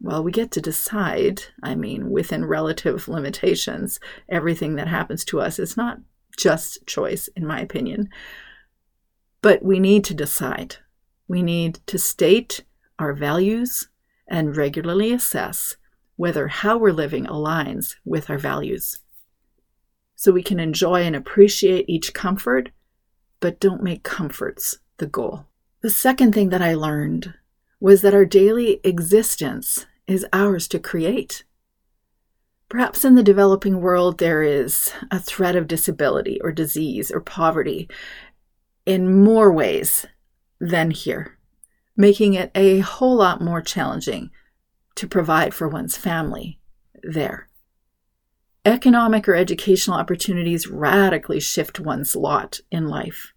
Well, 0.00 0.22
we 0.22 0.30
get 0.30 0.50
to 0.52 0.60
decide. 0.60 1.42
I 1.62 1.74
mean, 1.74 2.10
within 2.10 2.44
relative 2.44 3.08
limitations, 3.08 3.98
everything 4.28 4.76
that 4.76 4.88
happens 4.88 5.24
to 5.26 5.40
us 5.40 5.58
is 5.58 5.76
not 5.76 5.98
just 6.36 6.86
choice, 6.86 7.28
in 7.28 7.46
my 7.46 7.60
opinion. 7.60 8.10
But 9.42 9.64
we 9.64 9.80
need 9.80 10.04
to 10.04 10.14
decide. 10.14 10.76
We 11.28 11.42
need 11.42 11.80
to 11.86 11.98
state 11.98 12.64
our 12.98 13.12
values 13.12 13.88
and 14.28 14.56
regularly 14.56 15.12
assess 15.12 15.76
whether 16.16 16.48
how 16.48 16.78
we're 16.78 16.92
living 16.92 17.26
aligns 17.26 17.96
with 18.04 18.30
our 18.30 18.38
values. 18.38 19.00
So 20.14 20.32
we 20.32 20.42
can 20.42 20.58
enjoy 20.58 21.02
and 21.02 21.14
appreciate 21.14 21.88
each 21.88 22.14
comfort, 22.14 22.70
but 23.38 23.60
don't 23.60 23.82
make 23.82 24.02
comforts 24.02 24.78
the 24.96 25.06
goal. 25.06 25.46
The 25.82 25.90
second 25.90 26.32
thing 26.32 26.48
that 26.48 26.62
I 26.62 26.74
learned 26.74 27.34
was 27.80 28.00
that 28.00 28.14
our 28.14 28.24
daily 28.24 28.80
existence 28.82 29.86
is 30.06 30.26
ours 30.32 30.66
to 30.68 30.78
create. 30.78 31.44
Perhaps 32.68 33.04
in 33.04 33.14
the 33.14 33.22
developing 33.22 33.80
world, 33.80 34.18
there 34.18 34.42
is 34.42 34.92
a 35.10 35.20
threat 35.20 35.54
of 35.54 35.68
disability 35.68 36.40
or 36.42 36.50
disease 36.50 37.10
or 37.10 37.20
poverty 37.20 37.88
in 38.86 39.22
more 39.22 39.52
ways 39.52 40.06
than 40.60 40.90
here, 40.90 41.38
making 41.96 42.34
it 42.34 42.50
a 42.54 42.80
whole 42.80 43.16
lot 43.16 43.40
more 43.40 43.60
challenging 43.60 44.30
to 44.94 45.06
provide 45.06 45.54
for 45.54 45.68
one's 45.68 45.96
family 45.96 46.58
there. 47.02 47.48
Economic 48.64 49.28
or 49.28 49.34
educational 49.34 49.96
opportunities 49.96 50.66
radically 50.66 51.38
shift 51.38 51.78
one's 51.78 52.16
lot 52.16 52.60
in 52.70 52.88
life. 52.88 53.32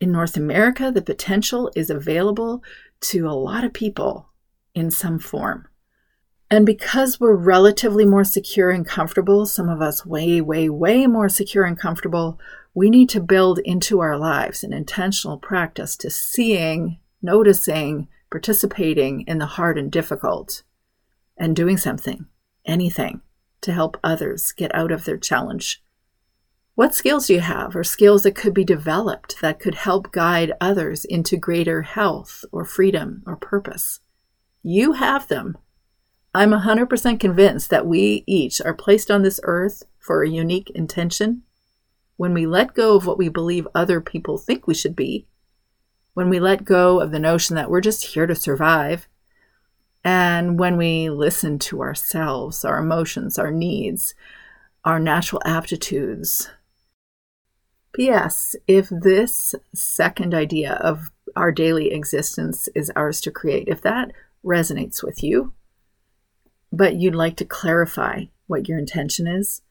In 0.00 0.12
North 0.12 0.36
America, 0.36 0.92
the 0.92 1.02
potential 1.02 1.72
is 1.74 1.90
available 1.90 2.62
to 3.00 3.28
a 3.28 3.32
lot 3.32 3.64
of 3.64 3.72
people 3.72 4.28
in 4.74 4.90
some 4.90 5.18
form. 5.18 5.66
And 6.50 6.64
because 6.64 7.20
we're 7.20 7.34
relatively 7.34 8.06
more 8.06 8.24
secure 8.24 8.70
and 8.70 8.86
comfortable, 8.86 9.44
some 9.44 9.68
of 9.68 9.82
us 9.82 10.06
way, 10.06 10.40
way, 10.40 10.68
way 10.70 11.06
more 11.06 11.28
secure 11.28 11.64
and 11.64 11.78
comfortable, 11.78 12.40
we 12.72 12.88
need 12.88 13.10
to 13.10 13.20
build 13.20 13.58
into 13.60 14.00
our 14.00 14.16
lives 14.16 14.64
an 14.64 14.72
intentional 14.72 15.36
practice 15.36 15.96
to 15.98 16.10
seeing, 16.10 17.00
noticing, 17.20 18.08
participating 18.30 19.22
in 19.22 19.38
the 19.38 19.46
hard 19.46 19.76
and 19.76 19.92
difficult, 19.92 20.62
and 21.36 21.54
doing 21.54 21.76
something, 21.76 22.26
anything, 22.64 23.20
to 23.60 23.72
help 23.72 23.98
others 24.02 24.52
get 24.52 24.74
out 24.74 24.90
of 24.90 25.04
their 25.04 25.18
challenge. 25.18 25.82
What 26.76 26.94
skills 26.94 27.26
do 27.26 27.34
you 27.34 27.40
have, 27.40 27.74
or 27.76 27.84
skills 27.84 28.22
that 28.22 28.36
could 28.36 28.54
be 28.54 28.64
developed 28.64 29.40
that 29.40 29.60
could 29.60 29.74
help 29.74 30.12
guide 30.12 30.52
others 30.60 31.04
into 31.04 31.36
greater 31.36 31.82
health 31.82 32.44
or 32.52 32.64
freedom 32.64 33.22
or 33.26 33.36
purpose? 33.36 34.00
You 34.62 34.92
have 34.92 35.28
them 35.28 35.58
I'm 36.34 36.50
100% 36.50 37.18
convinced 37.18 37.70
that 37.70 37.86
we 37.86 38.22
each 38.26 38.60
are 38.60 38.74
placed 38.74 39.10
on 39.10 39.22
this 39.22 39.40
earth 39.44 39.82
for 39.98 40.22
a 40.22 40.28
unique 40.28 40.70
intention. 40.70 41.42
When 42.16 42.34
we 42.34 42.46
let 42.46 42.74
go 42.74 42.96
of 42.96 43.06
what 43.06 43.18
we 43.18 43.28
believe 43.28 43.66
other 43.74 44.00
people 44.00 44.38
think 44.38 44.66
we 44.66 44.74
should 44.74 44.94
be, 44.94 45.26
when 46.14 46.28
we 46.28 46.40
let 46.40 46.64
go 46.64 47.00
of 47.00 47.12
the 47.12 47.18
notion 47.18 47.56
that 47.56 47.70
we're 47.70 47.80
just 47.80 48.06
here 48.06 48.26
to 48.26 48.34
survive, 48.34 49.08
and 50.04 50.58
when 50.58 50.76
we 50.76 51.10
listen 51.10 51.58
to 51.60 51.80
ourselves, 51.80 52.64
our 52.64 52.78
emotions, 52.78 53.38
our 53.38 53.50
needs, 53.50 54.14
our 54.84 54.98
natural 54.98 55.42
aptitudes. 55.44 56.50
P.S. 57.94 58.54
If 58.66 58.88
this 58.90 59.54
second 59.74 60.34
idea 60.34 60.74
of 60.74 61.10
our 61.36 61.52
daily 61.52 61.92
existence 61.92 62.68
is 62.74 62.90
ours 62.94 63.20
to 63.22 63.30
create, 63.30 63.68
if 63.68 63.80
that 63.82 64.12
resonates 64.44 65.02
with 65.02 65.22
you, 65.22 65.52
but 66.72 66.96
you'd 66.96 67.14
like 67.14 67.36
to 67.36 67.44
clarify 67.44 68.24
what 68.46 68.68
your 68.68 68.78
intention 68.78 69.26
is, 69.26 69.62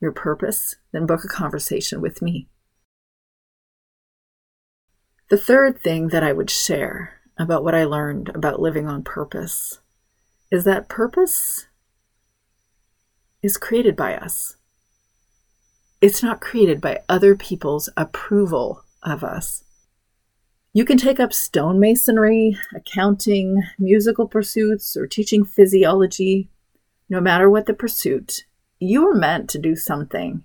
your 0.00 0.12
purpose, 0.12 0.76
then 0.92 1.06
book 1.06 1.24
a 1.24 1.28
conversation 1.28 2.00
with 2.00 2.22
me. 2.22 2.48
The 5.28 5.36
third 5.36 5.80
thing 5.80 6.08
that 6.08 6.22
I 6.22 6.32
would 6.32 6.50
share 6.50 7.20
about 7.36 7.64
what 7.64 7.74
I 7.74 7.84
learned 7.84 8.30
about 8.30 8.60
living 8.60 8.86
on 8.86 9.02
purpose 9.02 9.80
is 10.50 10.64
that 10.64 10.88
purpose 10.88 11.66
is 13.42 13.56
created 13.56 13.96
by 13.96 14.16
us. 14.16 14.56
It's 16.00 16.22
not 16.22 16.40
created 16.40 16.80
by 16.80 17.02
other 17.08 17.34
people's 17.34 17.88
approval 17.96 18.84
of 19.02 19.24
us. 19.24 19.64
You 20.76 20.84
can 20.84 20.98
take 20.98 21.18
up 21.18 21.30
stonemasonry, 21.30 22.58
accounting, 22.74 23.62
musical 23.78 24.28
pursuits, 24.28 24.94
or 24.94 25.06
teaching 25.06 25.42
physiology. 25.42 26.50
No 27.08 27.18
matter 27.18 27.48
what 27.48 27.64
the 27.64 27.72
pursuit, 27.72 28.44
you 28.78 29.08
are 29.08 29.14
meant 29.14 29.48
to 29.48 29.58
do 29.58 29.74
something. 29.74 30.44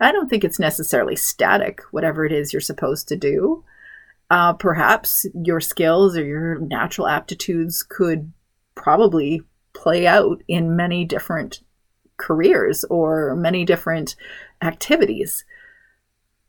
I 0.00 0.10
don't 0.10 0.30
think 0.30 0.42
it's 0.42 0.58
necessarily 0.58 1.16
static, 1.16 1.82
whatever 1.90 2.24
it 2.24 2.32
is 2.32 2.50
you're 2.50 2.62
supposed 2.62 3.08
to 3.08 3.16
do. 3.18 3.62
Uh, 4.30 4.54
perhaps 4.54 5.26
your 5.34 5.60
skills 5.60 6.16
or 6.16 6.24
your 6.24 6.58
natural 6.60 7.06
aptitudes 7.06 7.82
could 7.82 8.32
probably 8.74 9.42
play 9.74 10.06
out 10.06 10.42
in 10.48 10.76
many 10.76 11.04
different 11.04 11.60
careers 12.16 12.84
or 12.84 13.36
many 13.36 13.66
different 13.66 14.16
activities. 14.62 15.44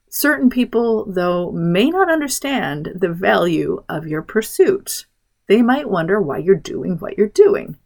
Certain 0.09 0.49
people, 0.49 1.05
though, 1.05 1.51
may 1.51 1.89
not 1.89 2.11
understand 2.11 2.93
the 2.95 3.13
value 3.13 3.83
of 3.87 4.07
your 4.07 4.23
pursuit. 4.23 5.05
They 5.47 5.61
might 5.61 5.89
wonder 5.89 6.19
why 6.19 6.39
you're 6.39 6.55
doing 6.55 6.97
what 6.97 7.17
you're 7.17 7.27
doing. 7.27 7.77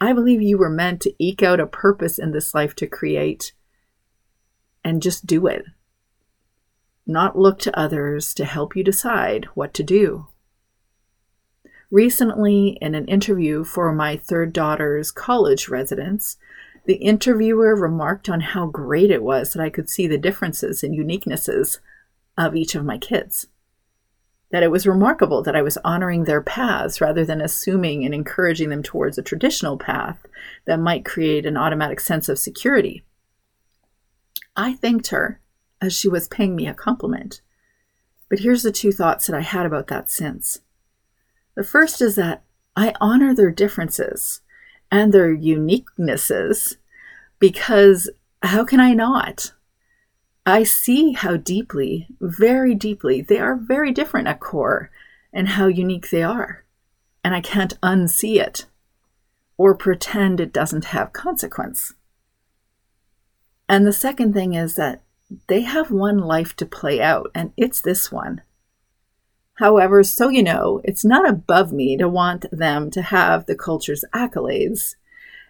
I 0.00 0.12
believe 0.12 0.42
you 0.42 0.58
were 0.58 0.70
meant 0.70 1.00
to 1.02 1.14
eke 1.18 1.42
out 1.42 1.60
a 1.60 1.66
purpose 1.66 2.18
in 2.18 2.32
this 2.32 2.52
life 2.54 2.74
to 2.76 2.86
create 2.88 3.52
and 4.82 5.00
just 5.00 5.24
do 5.24 5.46
it. 5.46 5.64
Not 7.06 7.38
look 7.38 7.58
to 7.60 7.78
others 7.78 8.34
to 8.34 8.44
help 8.44 8.74
you 8.74 8.82
decide 8.82 9.46
what 9.54 9.72
to 9.74 9.82
do. 9.82 10.26
Recently, 11.90 12.76
in 12.80 12.96
an 12.96 13.06
interview 13.06 13.62
for 13.62 13.92
my 13.92 14.16
third 14.16 14.52
daughter's 14.52 15.12
college 15.12 15.68
residence, 15.68 16.38
the 16.86 16.96
interviewer 16.96 17.74
remarked 17.74 18.28
on 18.28 18.40
how 18.40 18.66
great 18.66 19.10
it 19.10 19.22
was 19.22 19.52
that 19.52 19.62
I 19.62 19.70
could 19.70 19.88
see 19.88 20.06
the 20.06 20.18
differences 20.18 20.82
and 20.82 20.94
uniquenesses 20.94 21.78
of 22.36 22.54
each 22.54 22.74
of 22.74 22.84
my 22.84 22.98
kids. 22.98 23.46
That 24.50 24.62
it 24.62 24.70
was 24.70 24.86
remarkable 24.86 25.42
that 25.42 25.56
I 25.56 25.62
was 25.62 25.78
honoring 25.78 26.24
their 26.24 26.42
paths 26.42 27.00
rather 27.00 27.24
than 27.24 27.40
assuming 27.40 28.04
and 28.04 28.14
encouraging 28.14 28.68
them 28.68 28.82
towards 28.82 29.16
a 29.16 29.22
traditional 29.22 29.78
path 29.78 30.24
that 30.66 30.78
might 30.78 31.04
create 31.04 31.46
an 31.46 31.56
automatic 31.56 32.00
sense 32.00 32.28
of 32.28 32.38
security. 32.38 33.02
I 34.56 34.74
thanked 34.74 35.08
her 35.08 35.40
as 35.80 35.92
she 35.94 36.08
was 36.08 36.28
paying 36.28 36.54
me 36.54 36.66
a 36.66 36.74
compliment. 36.74 37.40
But 38.28 38.40
here's 38.40 38.62
the 38.62 38.72
two 38.72 38.92
thoughts 38.92 39.26
that 39.26 39.36
I 39.36 39.40
had 39.40 39.66
about 39.66 39.88
that 39.88 40.10
since. 40.10 40.60
The 41.56 41.64
first 41.64 42.00
is 42.00 42.16
that 42.16 42.42
I 42.76 42.94
honor 43.00 43.34
their 43.34 43.50
differences 43.50 44.40
and 44.94 45.12
their 45.12 45.36
uniquenesses 45.36 46.76
because 47.40 48.08
how 48.44 48.64
can 48.64 48.78
I 48.78 48.94
not? 48.94 49.52
I 50.46 50.62
see 50.62 51.14
how 51.14 51.36
deeply, 51.36 52.06
very 52.20 52.76
deeply, 52.76 53.20
they 53.20 53.40
are 53.40 53.56
very 53.56 53.90
different 53.90 54.28
at 54.28 54.38
core 54.38 54.92
and 55.32 55.48
how 55.48 55.66
unique 55.66 56.10
they 56.10 56.22
are. 56.22 56.64
And 57.24 57.34
I 57.34 57.40
can't 57.40 57.80
unsee 57.80 58.40
it 58.40 58.66
or 59.56 59.74
pretend 59.74 60.38
it 60.38 60.52
doesn't 60.52 60.84
have 60.86 61.12
consequence. 61.12 61.94
And 63.68 63.84
the 63.84 63.92
second 63.92 64.32
thing 64.32 64.54
is 64.54 64.76
that 64.76 65.02
they 65.48 65.62
have 65.62 65.90
one 65.90 66.18
life 66.18 66.54
to 66.56 66.66
play 66.66 67.00
out, 67.00 67.32
and 67.34 67.52
it's 67.56 67.80
this 67.80 68.12
one. 68.12 68.42
However, 69.54 70.02
so 70.02 70.28
you 70.28 70.42
know, 70.42 70.80
it's 70.84 71.04
not 71.04 71.28
above 71.28 71.72
me 71.72 71.96
to 71.96 72.08
want 72.08 72.46
them 72.50 72.90
to 72.90 73.02
have 73.02 73.46
the 73.46 73.54
culture's 73.54 74.04
accolades. 74.12 74.96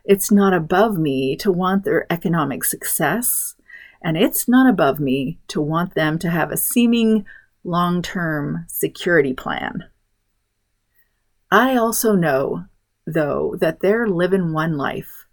It's 0.05 0.31
not 0.31 0.53
above 0.53 0.99
me 0.99 1.37
to 1.37 1.51
want 1.51 1.85
their 1.85 2.07
economic 2.13 2.65
success. 2.65 3.55
And 4.03 4.19
it's 4.19 4.47
not 4.47 4.69
above 4.69 5.01
me 5.01 5.39
to 5.49 5.63
want 5.63 5.95
them 5.95 6.19
to 6.19 6.31
have 6.31 6.51
a 6.51 6.59
seeming 6.59 7.25
long 7.65 8.03
term 8.03 8.67
security 8.69 9.33
plan. 9.33 9.85
I 11.51 11.77
also 11.77 12.15
know, 12.15 12.67
though, 13.07 13.57
that 13.61 13.81
they're 13.81 14.07
living 14.07 14.53
one 14.53 14.77
life. 14.77 15.25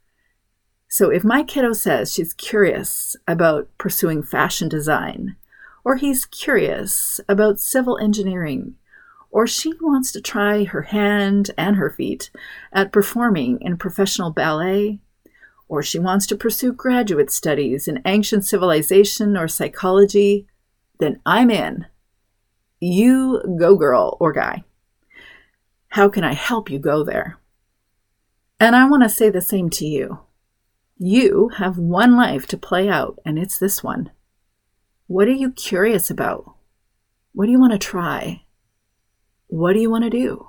So 0.88 1.10
if 1.10 1.24
my 1.24 1.44
kiddo 1.44 1.74
says 1.74 2.13
she's 2.13 2.34
curious 2.34 3.16
about 3.28 3.70
pursuing 3.78 4.24
fashion 4.24 4.70
design, 4.70 5.36
or 5.84 5.96
he's 5.96 6.26
curious 6.26 7.20
about 7.28 7.60
civil 7.60 7.98
engineering, 7.98 8.76
or 9.30 9.48
she 9.48 9.74
wants 9.82 10.12
to 10.12 10.22
try 10.22 10.64
her 10.66 10.84
hand 10.84 11.52
and 11.58 11.78
her 11.78 11.90
feet 11.90 12.30
at 12.74 12.92
performing 12.92 13.60
in 13.62 13.78
professional 13.78 14.32
ballet, 14.32 15.00
or 15.68 15.82
she 15.82 15.98
wants 15.98 16.28
to 16.28 16.36
pursue 16.36 16.74
graduate 16.74 17.32
studies 17.32 17.88
in 17.88 18.02
ancient 18.06 18.46
civilization 18.46 19.38
or 19.38 19.48
psychology, 19.48 20.46
then 21.00 21.20
I'm 21.26 21.50
in. 21.50 21.86
You 22.80 23.42
go, 23.58 23.76
girl 23.76 24.18
or 24.20 24.34
guy. 24.34 24.64
How 25.90 26.10
can 26.10 26.24
I 26.24 26.34
help 26.34 26.70
you 26.70 26.78
go 26.78 27.04
there? 27.04 27.38
And 28.60 28.76
I 28.76 28.88
want 28.88 29.04
to 29.04 29.10
say 29.10 29.30
the 29.30 29.42
same 29.42 29.70
to 29.72 29.86
you. 29.86 30.20
You 30.98 31.50
have 31.58 31.78
one 31.78 32.16
life 32.16 32.46
to 32.48 32.58
play 32.58 32.88
out, 32.88 33.20
and 33.26 33.40
it's 33.40 33.58
this 33.58 33.84
one. 33.84 34.12
What 35.12 35.27
are 35.27 35.34
you 35.34 35.51
curious 35.51 36.10
about? 36.10 36.56
What 37.34 37.48
do 37.48 37.51
you 37.51 37.60
want 37.60 37.74
to 37.74 37.77
try? 37.77 38.46
What 39.48 39.74
do 39.74 39.82
you 39.82 39.89
want 39.91 40.06
to 40.06 40.10
do? 40.10 40.48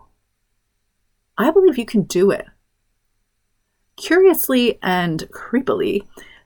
I 1.36 1.50
believe 1.50 1.76
you 1.76 1.84
can 1.84 2.04
do 2.04 2.30
it. 2.30 2.46
Curiously 3.96 4.78
and 4.80 5.28
creepily, 5.32 6.02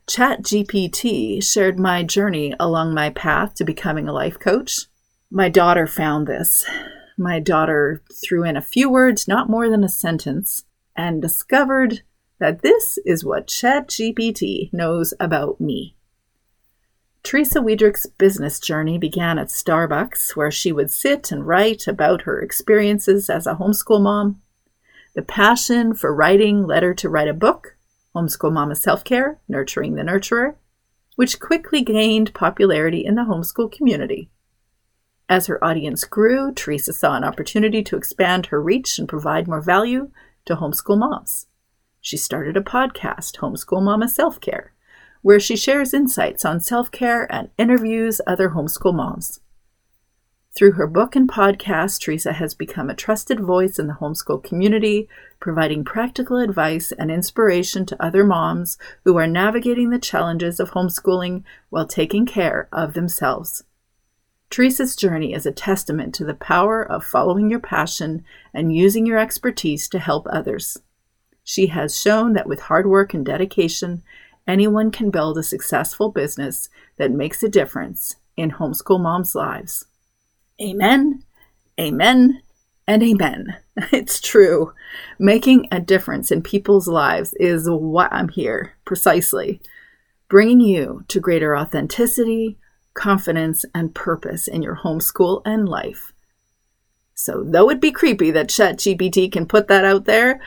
ChatGPT 0.06 1.44
shared 1.44 1.78
my 1.78 2.02
journey 2.02 2.54
along 2.58 2.94
my 2.94 3.11
path 3.11 3.54
to 3.56 3.64
becoming 3.64 4.08
a 4.08 4.14
life 4.14 4.38
coach. 4.38 4.87
My 5.30 5.50
daughter 5.50 5.87
found 5.87 6.26
this. 6.26 6.64
My 7.18 7.38
daughter 7.38 8.02
threw 8.25 8.44
in 8.44 8.56
a 8.56 8.62
few 8.62 8.88
words, 8.88 9.28
not 9.28 9.50
more 9.50 9.68
than 9.68 9.85
a 9.85 9.90
sentence, 9.90 10.64
and 10.96 11.20
discovered 11.20 12.00
that 12.40 12.62
this 12.62 12.99
is 13.04 13.26
what 13.26 13.46
ChatGPT 13.46 14.73
knows 14.73 15.12
about 15.20 15.61
me. 15.61 15.96
Teresa 17.26 17.61
Wiedrich's 17.61 18.06
business 18.06 18.60
journey 18.60 18.99
began 18.99 19.36
at 19.36 19.49
Starbucks, 19.49 20.36
where 20.36 20.52
she 20.52 20.71
would 20.71 20.93
sit 20.93 21.32
and 21.32 21.45
write 21.45 21.89
about 21.89 22.23
her 22.23 22.41
experiences 22.41 23.28
as 23.28 23.49
a 23.49 23.56
homeschool 23.56 24.00
mom. 24.00 24.41
The 25.17 25.23
passion 25.23 25.93
for 25.93 26.15
writing 26.15 26.69
led 26.69 26.84
her 26.84 26.95
to 26.95 27.08
write 27.08 27.26
a 27.26 27.34
book, 27.34 27.76
Homeschool 28.15 28.52
Mama 28.52 28.76
Self 28.76 29.02
Care 29.02 29.41
Nurturing 29.49 29.97
the 29.97 30.04
Nurturer, 30.04 30.54
which 31.17 31.41
quickly 31.41 31.82
gained 31.82 32.32
popularity 32.32 33.04
in 33.04 33.17
the 33.17 33.23
homeschool 33.23 33.73
community. 33.73 34.30
As 35.28 35.49
her 35.49 35.62
audience 35.65 36.04
grew, 36.04 36.52
Teresa 36.52 36.93
saw 36.93 37.17
an 37.17 37.25
opportunity 37.25 37.82
to 37.82 37.97
expand 37.97 38.47
her 38.47 38.62
reach 38.62 39.00
and 39.00 39.08
provide 39.08 39.49
more 39.49 39.60
value 39.60 40.12
to 40.45 40.54
homeschool 40.54 40.97
moms. 40.97 41.49
She 42.00 42.17
started 42.17 42.56
a 42.56 42.60
podcast, 42.60 43.39
Homeschool 43.39 43.82
Mama 43.82 44.08
Self 44.08 44.41
Care, 44.41 44.75
where 45.23 45.41
she 45.41 45.57
shares 45.57 45.95
insights 45.95 46.45
on 46.45 46.61
self 46.61 46.91
care 46.91 47.31
and 47.33 47.50
interviews 47.59 48.21
other 48.26 48.50
homeschool 48.50 48.95
moms. 48.95 49.41
Through 50.57 50.73
her 50.73 50.87
book 50.87 51.15
and 51.15 51.29
podcast, 51.29 52.00
Teresa 52.00 52.33
has 52.33 52.55
become 52.55 52.89
a 52.89 52.95
trusted 52.95 53.41
voice 53.41 53.79
in 53.79 53.89
the 53.89 53.99
homeschool 54.00 54.43
community, 54.43 55.07
providing 55.39 55.85
practical 55.85 56.39
advice 56.39 56.93
and 56.93 57.11
inspiration 57.11 57.85
to 57.85 58.02
other 58.02 58.25
moms 58.25 58.79
who 59.05 59.19
are 59.19 59.26
navigating 59.26 59.91
the 59.91 59.99
challenges 59.99 60.59
of 60.59 60.71
homeschooling 60.71 61.45
while 61.69 61.87
taking 61.87 62.25
care 62.25 62.71
of 62.73 62.95
themselves. 62.95 63.65
Teresa's 64.49 64.97
journey 64.97 65.35
is 65.35 65.45
a 65.45 65.52
testament 65.52 66.15
to 66.15 66.25
the 66.25 66.33
power 66.33 66.83
of 66.83 67.05
following 67.05 67.50
your 67.50 67.61
passion 67.61 68.25
and 68.55 68.75
using 68.75 69.05
your 69.05 69.19
expertise 69.19 69.89
to 69.89 69.99
help 69.99 70.26
others. 70.31 70.79
She 71.45 71.67
has 71.67 72.00
shown 72.00 72.33
that 72.33 72.49
with 72.49 72.61
hard 72.61 72.87
work 72.87 73.13
and 73.13 73.26
dedication, 73.26 74.02
anyone 74.47 74.91
can 74.91 75.11
build 75.11 75.39
a 75.39 75.43
successful 75.43 76.11
business 76.11 76.69
that 76.97 77.11
makes 77.11 77.43
a 77.43 77.49
difference 77.49 78.17
in 78.37 78.52
homeschool 78.52 79.00
moms' 79.00 79.35
lives. 79.35 79.85
Amen, 80.61 81.23
amen, 81.78 82.43
and 82.87 83.02
amen. 83.02 83.56
It's 83.93 84.23
true. 84.23 84.73
Making 85.19 85.69
a 85.71 85.80
difference 85.80 86.30
in 86.30 86.41
people's 86.41 86.89
lives 86.89 87.35
is 87.35 87.69
what 87.69 88.11
I'm 88.11 88.30
here, 88.30 88.75
precisely. 88.87 89.61
Bringing 90.30 90.61
you 90.61 91.04
to 91.09 91.21
greater 91.21 91.54
authenticity, 91.54 92.56
confidence, 92.95 93.67
and 93.75 93.95
purpose 93.95 94.49
in 94.49 94.63
your 94.63 94.76
homeschool 94.76 95.43
and 95.45 95.69
life. 95.69 96.15
So, 97.15 97.45
though 97.45 97.69
it'd 97.69 97.80
be 97.80 97.93
creepy 97.93 98.30
that 98.30 98.49
ChatGPT 98.49 99.30
can 99.30 99.47
put 99.47 99.69
that 99.69 99.85
out 99.85 100.06
there, 100.06 100.41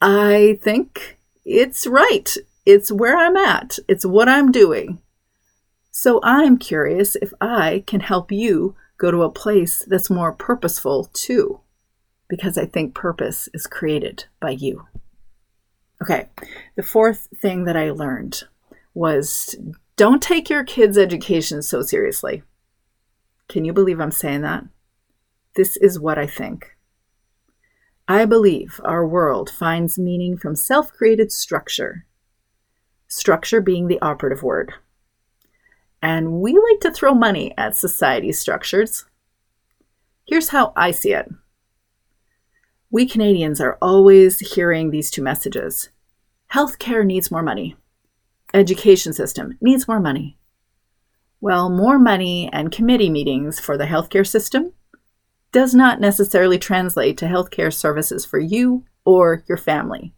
I 0.00 0.58
think 0.62 1.18
it's 1.44 1.86
right 1.86 2.36
it's 2.66 2.90
where 2.90 3.16
I'm 3.16 3.36
at, 3.36 3.78
it's 3.88 4.04
what 4.04 4.28
I'm 4.28 4.50
doing. 4.50 5.00
So 5.92 6.20
I'm 6.22 6.58
curious 6.58 7.16
if 7.16 7.32
I 7.40 7.84
can 7.86 8.00
help 8.00 8.30
you 8.30 8.74
go 8.98 9.10
to 9.10 9.22
a 9.22 9.30
place 9.30 9.84
that's 9.86 10.10
more 10.10 10.32
purposeful 10.32 11.08
too, 11.12 11.60
because 12.28 12.58
I 12.58 12.66
think 12.66 12.94
purpose 12.94 13.48
is 13.54 13.66
created 13.66 14.24
by 14.40 14.50
you. 14.50 14.84
Okay, 16.02 16.28
the 16.74 16.82
fourth 16.82 17.28
thing 17.40 17.64
that 17.64 17.76
I 17.76 17.90
learned 17.90 18.42
was 18.92 19.54
don't 19.96 20.22
take 20.22 20.50
your 20.50 20.64
kids' 20.64 20.98
education 20.98 21.62
so 21.62 21.80
seriously. 21.80 22.42
Can 23.48 23.64
you 23.64 23.72
believe 23.72 24.00
I'm 24.00 24.10
saying 24.10 24.42
that? 24.42 24.64
This 25.54 25.76
is 25.78 25.98
what 25.98 26.18
I 26.18 26.26
think. 26.26 26.76
I 28.08 28.24
believe 28.24 28.80
our 28.84 29.06
world 29.06 29.48
finds 29.48 29.98
meaning 29.98 30.36
from 30.36 30.54
self 30.56 30.92
created 30.92 31.32
structure 31.32 32.04
structure 33.08 33.60
being 33.60 33.86
the 33.86 34.00
operative 34.00 34.42
word. 34.42 34.72
And 36.02 36.40
we 36.40 36.52
like 36.52 36.80
to 36.80 36.90
throw 36.90 37.14
money 37.14 37.54
at 37.56 37.76
society 37.76 38.32
structures. 38.32 39.06
Here's 40.26 40.48
how 40.48 40.72
I 40.76 40.90
see 40.90 41.12
it 41.12 41.30
we 42.90 43.06
Canadians 43.06 43.60
are 43.60 43.78
always 43.82 44.38
hearing 44.38 44.90
these 44.90 45.10
two 45.10 45.22
messages 45.22 45.90
healthcare 46.52 47.04
needs 47.04 47.30
more 47.30 47.42
money, 47.42 47.76
education 48.54 49.12
system 49.12 49.58
needs 49.60 49.88
more 49.88 50.00
money. 50.00 50.38
Well, 51.40 51.68
more 51.68 51.98
money 51.98 52.48
and 52.52 52.72
committee 52.72 53.10
meetings 53.10 53.60
for 53.60 53.76
the 53.76 53.84
healthcare 53.84 54.26
system 54.26 54.72
does 55.52 55.74
not 55.74 56.00
necessarily 56.00 56.58
translate 56.58 57.18
to 57.18 57.26
healthcare 57.26 57.72
services 57.72 58.24
for 58.24 58.38
you 58.38 58.84
or 59.04 59.44
your 59.48 59.58
family. 59.58 60.14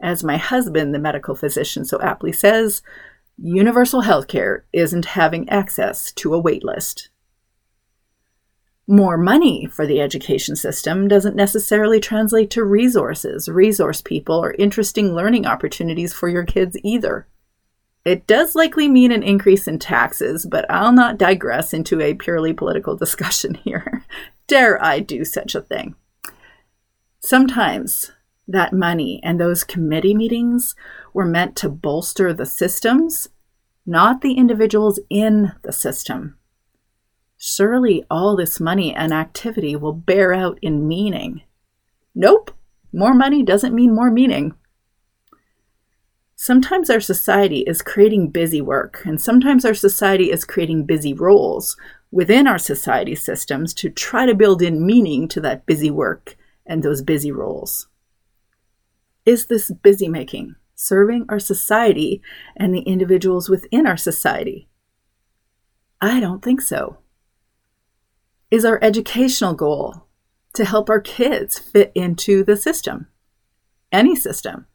As 0.00 0.24
my 0.24 0.38
husband, 0.38 0.94
the 0.94 0.98
medical 0.98 1.34
physician, 1.34 1.84
so 1.84 2.00
aptly 2.00 2.32
says, 2.32 2.82
universal 3.36 4.02
health 4.02 4.28
care 4.28 4.64
isn't 4.72 5.04
having 5.04 5.48
access 5.48 6.12
to 6.12 6.34
a 6.34 6.42
waitlist. 6.42 7.08
More 8.86 9.16
money 9.16 9.66
for 9.66 9.86
the 9.86 10.00
education 10.00 10.56
system 10.56 11.06
doesn't 11.06 11.36
necessarily 11.36 12.00
translate 12.00 12.50
to 12.50 12.64
resources, 12.64 13.48
resource 13.48 14.00
people, 14.00 14.36
or 14.36 14.54
interesting 14.58 15.14
learning 15.14 15.46
opportunities 15.46 16.12
for 16.12 16.28
your 16.28 16.44
kids 16.44 16.76
either. 16.82 17.28
It 18.04 18.26
does 18.26 18.54
likely 18.56 18.88
mean 18.88 19.12
an 19.12 19.22
increase 19.22 19.68
in 19.68 19.78
taxes, 19.78 20.46
but 20.46 20.68
I'll 20.70 20.92
not 20.92 21.18
digress 21.18 21.74
into 21.74 22.00
a 22.00 22.14
purely 22.14 22.52
political 22.52 22.96
discussion 22.96 23.54
here. 23.54 24.04
Dare 24.46 24.82
I 24.82 25.00
do 25.00 25.24
such 25.24 25.54
a 25.54 25.60
thing? 25.60 25.94
Sometimes 27.20 28.10
that 28.50 28.72
money 28.72 29.20
and 29.22 29.40
those 29.40 29.64
committee 29.64 30.14
meetings 30.14 30.74
were 31.14 31.24
meant 31.24 31.56
to 31.56 31.68
bolster 31.68 32.32
the 32.32 32.46
systems, 32.46 33.28
not 33.86 34.20
the 34.20 34.34
individuals 34.34 34.98
in 35.08 35.52
the 35.62 35.72
system. 35.72 36.36
Surely 37.36 38.04
all 38.10 38.36
this 38.36 38.60
money 38.60 38.94
and 38.94 39.12
activity 39.12 39.74
will 39.76 39.92
bear 39.92 40.34
out 40.34 40.58
in 40.60 40.86
meaning. 40.86 41.42
Nope, 42.14 42.50
more 42.92 43.14
money 43.14 43.42
doesn't 43.42 43.74
mean 43.74 43.94
more 43.94 44.10
meaning. 44.10 44.54
Sometimes 46.34 46.90
our 46.90 47.00
society 47.00 47.60
is 47.60 47.82
creating 47.82 48.30
busy 48.30 48.60
work, 48.60 49.02
and 49.04 49.20
sometimes 49.20 49.64
our 49.64 49.74
society 49.74 50.30
is 50.30 50.44
creating 50.44 50.86
busy 50.86 51.12
roles 51.12 51.76
within 52.10 52.46
our 52.46 52.58
society 52.58 53.14
systems 53.14 53.72
to 53.74 53.90
try 53.90 54.26
to 54.26 54.34
build 54.34 54.62
in 54.62 54.84
meaning 54.84 55.28
to 55.28 55.40
that 55.40 55.66
busy 55.66 55.90
work 55.90 56.36
and 56.66 56.82
those 56.82 57.02
busy 57.02 57.30
roles. 57.30 57.86
Is 59.30 59.46
this 59.46 59.70
busy 59.70 60.08
making 60.08 60.56
serving 60.74 61.26
our 61.28 61.38
society 61.38 62.20
and 62.56 62.74
the 62.74 62.80
individuals 62.80 63.48
within 63.48 63.86
our 63.86 63.96
society? 63.96 64.68
I 66.00 66.18
don't 66.18 66.42
think 66.42 66.60
so. 66.60 66.98
Is 68.50 68.64
our 68.64 68.80
educational 68.82 69.54
goal 69.54 70.08
to 70.54 70.64
help 70.64 70.90
our 70.90 71.00
kids 71.00 71.60
fit 71.60 71.92
into 71.94 72.42
the 72.42 72.56
system? 72.56 73.06
Any 73.92 74.16
system? 74.16 74.66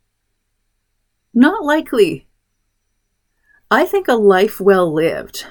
Not 1.33 1.65
likely. 1.65 2.29
I 3.69 3.85
think 3.85 4.07
a 4.07 4.13
life 4.13 4.61
well 4.61 4.89
lived, 4.89 5.47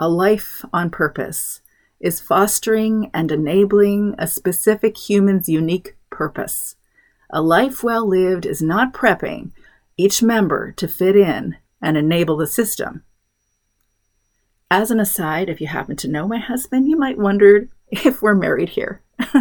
a 0.00 0.08
life 0.08 0.64
on 0.72 0.90
purpose, 0.90 1.60
is 2.00 2.20
fostering 2.20 3.08
and 3.14 3.30
enabling 3.30 4.16
a 4.18 4.26
specific 4.26 4.96
human's 4.96 5.48
unique 5.48 5.96
purpose. 6.10 6.74
A 7.30 7.42
life 7.42 7.82
well 7.82 8.08
lived 8.08 8.46
is 8.46 8.62
not 8.62 8.94
prepping 8.94 9.50
each 9.96 10.22
member 10.22 10.72
to 10.72 10.88
fit 10.88 11.16
in 11.16 11.56
and 11.82 11.96
enable 11.96 12.36
the 12.36 12.46
system. 12.46 13.02
As 14.70 14.90
an 14.90 15.00
aside, 15.00 15.48
if 15.48 15.60
you 15.60 15.66
happen 15.66 15.96
to 15.96 16.08
know 16.08 16.26
my 16.26 16.38
husband, 16.38 16.88
you 16.88 16.96
might 16.96 17.18
wonder 17.18 17.68
if 17.90 18.22
we're 18.22 18.34
married 18.34 18.70
here. 18.70 19.02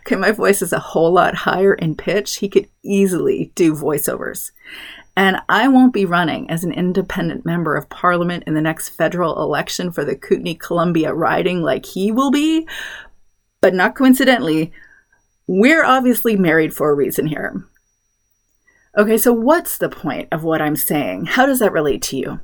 okay, 0.00 0.16
my 0.16 0.30
voice 0.30 0.62
is 0.62 0.72
a 0.72 0.78
whole 0.78 1.12
lot 1.12 1.34
higher 1.34 1.74
in 1.74 1.96
pitch. 1.96 2.36
He 2.36 2.48
could 2.48 2.68
easily 2.82 3.52
do 3.54 3.74
voiceovers. 3.74 4.52
And 5.16 5.40
I 5.48 5.68
won't 5.68 5.92
be 5.92 6.04
running 6.04 6.50
as 6.50 6.64
an 6.64 6.72
independent 6.72 7.44
member 7.44 7.76
of 7.76 7.88
parliament 7.88 8.44
in 8.46 8.54
the 8.54 8.60
next 8.60 8.90
federal 8.90 9.40
election 9.42 9.92
for 9.92 10.04
the 10.04 10.16
Kootenay 10.16 10.54
Columbia 10.54 11.14
riding 11.14 11.62
like 11.62 11.86
he 11.86 12.10
will 12.10 12.30
be. 12.30 12.66
But 13.60 13.74
not 13.74 13.94
coincidentally, 13.94 14.72
we're 15.46 15.84
obviously 15.84 16.36
married 16.36 16.74
for 16.74 16.90
a 16.90 16.94
reason 16.94 17.26
here. 17.26 17.66
Okay, 18.96 19.18
so 19.18 19.32
what's 19.32 19.76
the 19.76 19.88
point 19.88 20.28
of 20.30 20.44
what 20.44 20.62
I'm 20.62 20.76
saying? 20.76 21.26
How 21.26 21.46
does 21.46 21.58
that 21.58 21.72
relate 21.72 22.02
to 22.02 22.16
you? 22.16 22.40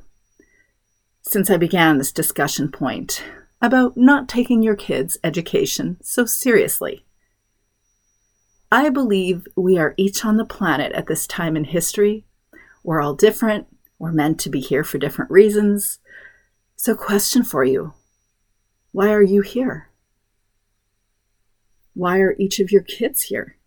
Since 1.21 1.49
I 1.49 1.57
began 1.57 1.97
this 1.97 2.11
discussion 2.11 2.71
point 2.71 3.23
about 3.61 3.95
not 3.95 4.27
taking 4.27 4.61
your 4.63 4.75
kids' 4.75 5.17
education 5.23 5.97
so 6.01 6.25
seriously. 6.25 7.05
I 8.71 8.89
believe 8.89 9.47
we 9.55 9.77
are 9.77 9.93
each 9.97 10.25
on 10.25 10.37
the 10.37 10.45
planet 10.45 10.91
at 10.93 11.07
this 11.07 11.27
time 11.27 11.55
in 11.55 11.65
history 11.65 12.25
we're 12.83 13.01
all 13.01 13.13
different. 13.13 13.67
We're 13.99 14.11
meant 14.11 14.39
to 14.41 14.49
be 14.49 14.59
here 14.59 14.83
for 14.83 14.97
different 14.97 15.29
reasons. 15.29 15.99
So, 16.75 16.95
question 16.95 17.43
for 17.43 17.63
you 17.63 17.93
Why 18.91 19.11
are 19.11 19.21
you 19.21 19.41
here? 19.41 19.89
Why 21.93 22.19
are 22.19 22.35
each 22.39 22.59
of 22.59 22.71
your 22.71 22.83
kids 22.83 23.23
here? 23.23 23.57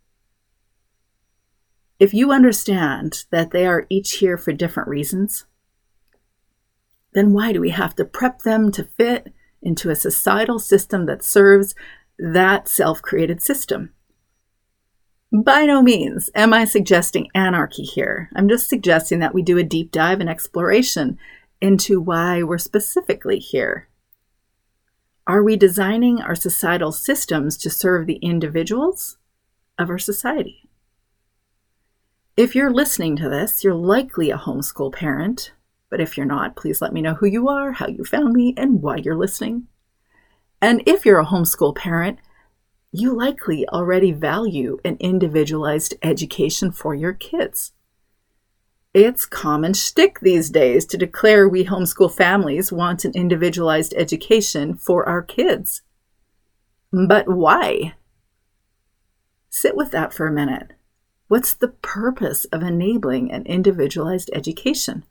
If 2.00 2.12
you 2.12 2.32
understand 2.32 3.24
that 3.30 3.50
they 3.50 3.66
are 3.66 3.86
each 3.88 4.14
here 4.14 4.36
for 4.36 4.52
different 4.52 4.88
reasons, 4.88 5.46
then 7.12 7.32
why 7.32 7.52
do 7.52 7.60
we 7.60 7.70
have 7.70 7.94
to 7.96 8.04
prep 8.04 8.40
them 8.40 8.72
to 8.72 8.84
fit 8.84 9.32
into 9.62 9.90
a 9.90 9.96
societal 9.96 10.58
system 10.58 11.06
that 11.06 11.24
serves 11.24 11.74
that 12.18 12.68
self 12.68 13.00
created 13.00 13.40
system? 13.40 13.92
By 15.32 15.66
no 15.66 15.82
means 15.82 16.30
am 16.34 16.52
I 16.52 16.64
suggesting 16.64 17.28
anarchy 17.34 17.82
here. 17.82 18.30
I'm 18.36 18.48
just 18.48 18.68
suggesting 18.68 19.18
that 19.20 19.34
we 19.34 19.42
do 19.42 19.58
a 19.58 19.64
deep 19.64 19.90
dive 19.90 20.20
and 20.20 20.28
exploration 20.28 21.18
into 21.60 22.00
why 22.00 22.42
we're 22.42 22.58
specifically 22.58 23.38
here. 23.38 23.88
Are 25.26 25.42
we 25.42 25.56
designing 25.56 26.20
our 26.20 26.34
societal 26.34 26.92
systems 26.92 27.56
to 27.58 27.70
serve 27.70 28.06
the 28.06 28.16
individuals 28.16 29.16
of 29.78 29.88
our 29.88 29.98
society? 29.98 30.68
If 32.36 32.54
you're 32.54 32.72
listening 32.72 33.16
to 33.16 33.30
this, 33.30 33.64
you're 33.64 33.74
likely 33.74 34.30
a 34.30 34.36
homeschool 34.36 34.92
parent, 34.92 35.52
but 35.88 35.98
if 35.98 36.18
you're 36.18 36.26
not, 36.26 36.56
please 36.56 36.82
let 36.82 36.92
me 36.92 37.00
know 37.00 37.14
who 37.14 37.26
you 37.26 37.48
are, 37.48 37.72
how 37.72 37.86
you 37.86 38.04
found 38.04 38.34
me, 38.34 38.52
and 38.58 38.82
why 38.82 38.96
you're 38.96 39.16
listening. 39.16 39.68
And 40.60 40.82
if 40.84 41.06
you're 41.06 41.20
a 41.20 41.26
homeschool 41.26 41.74
parent, 41.74 42.18
you 42.92 43.16
likely 43.16 43.66
already 43.68 44.12
value 44.12 44.78
an 44.84 44.98
individualized 45.00 45.94
education 46.02 46.70
for 46.70 46.94
your 46.94 47.14
kids. 47.14 47.72
It's 48.94 49.26
common 49.26 49.74
shtick 49.74 50.20
these 50.20 50.50
days 50.50 50.86
to 50.86 50.96
declare 50.96 51.48
we 51.48 51.64
homeschool 51.64 52.14
families 52.14 52.70
want 52.70 53.04
an 53.04 53.10
individualized 53.12 53.92
education 53.96 54.76
for 54.76 55.08
our 55.08 55.20
kids. 55.20 55.82
But 56.92 57.26
why? 57.26 57.94
Sit 59.50 59.74
with 59.74 59.90
that 59.90 60.14
for 60.14 60.28
a 60.28 60.32
minute. 60.32 60.74
What's 61.26 61.52
the 61.54 61.68
purpose 61.68 62.44
of 62.46 62.62
enabling 62.62 63.32
an 63.32 63.44
individualized 63.46 64.30
education? 64.32 65.04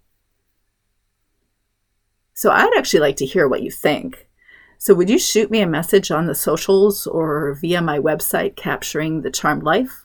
So, 2.34 2.52
I'd 2.52 2.72
actually 2.78 3.02
like 3.02 3.18
to 3.18 3.26
hear 3.26 3.50
what 3.50 3.64
you 3.64 3.70
think. 3.70 4.30
So, 4.78 4.94
would 4.94 5.10
you 5.10 5.20
shoot 5.20 5.52
me 5.52 5.60
a 5.60 5.68
message 5.68 6.10
on 6.10 6.28
the 6.28 6.36
socials 6.36 7.06
or 7.06 7.54
via 7.56 7.82
my 7.82 8.00
website, 8.00 8.56
Capturing 8.56 9.24
the 9.24 9.32
Charmed 9.32 9.64
Life? 9.64 10.03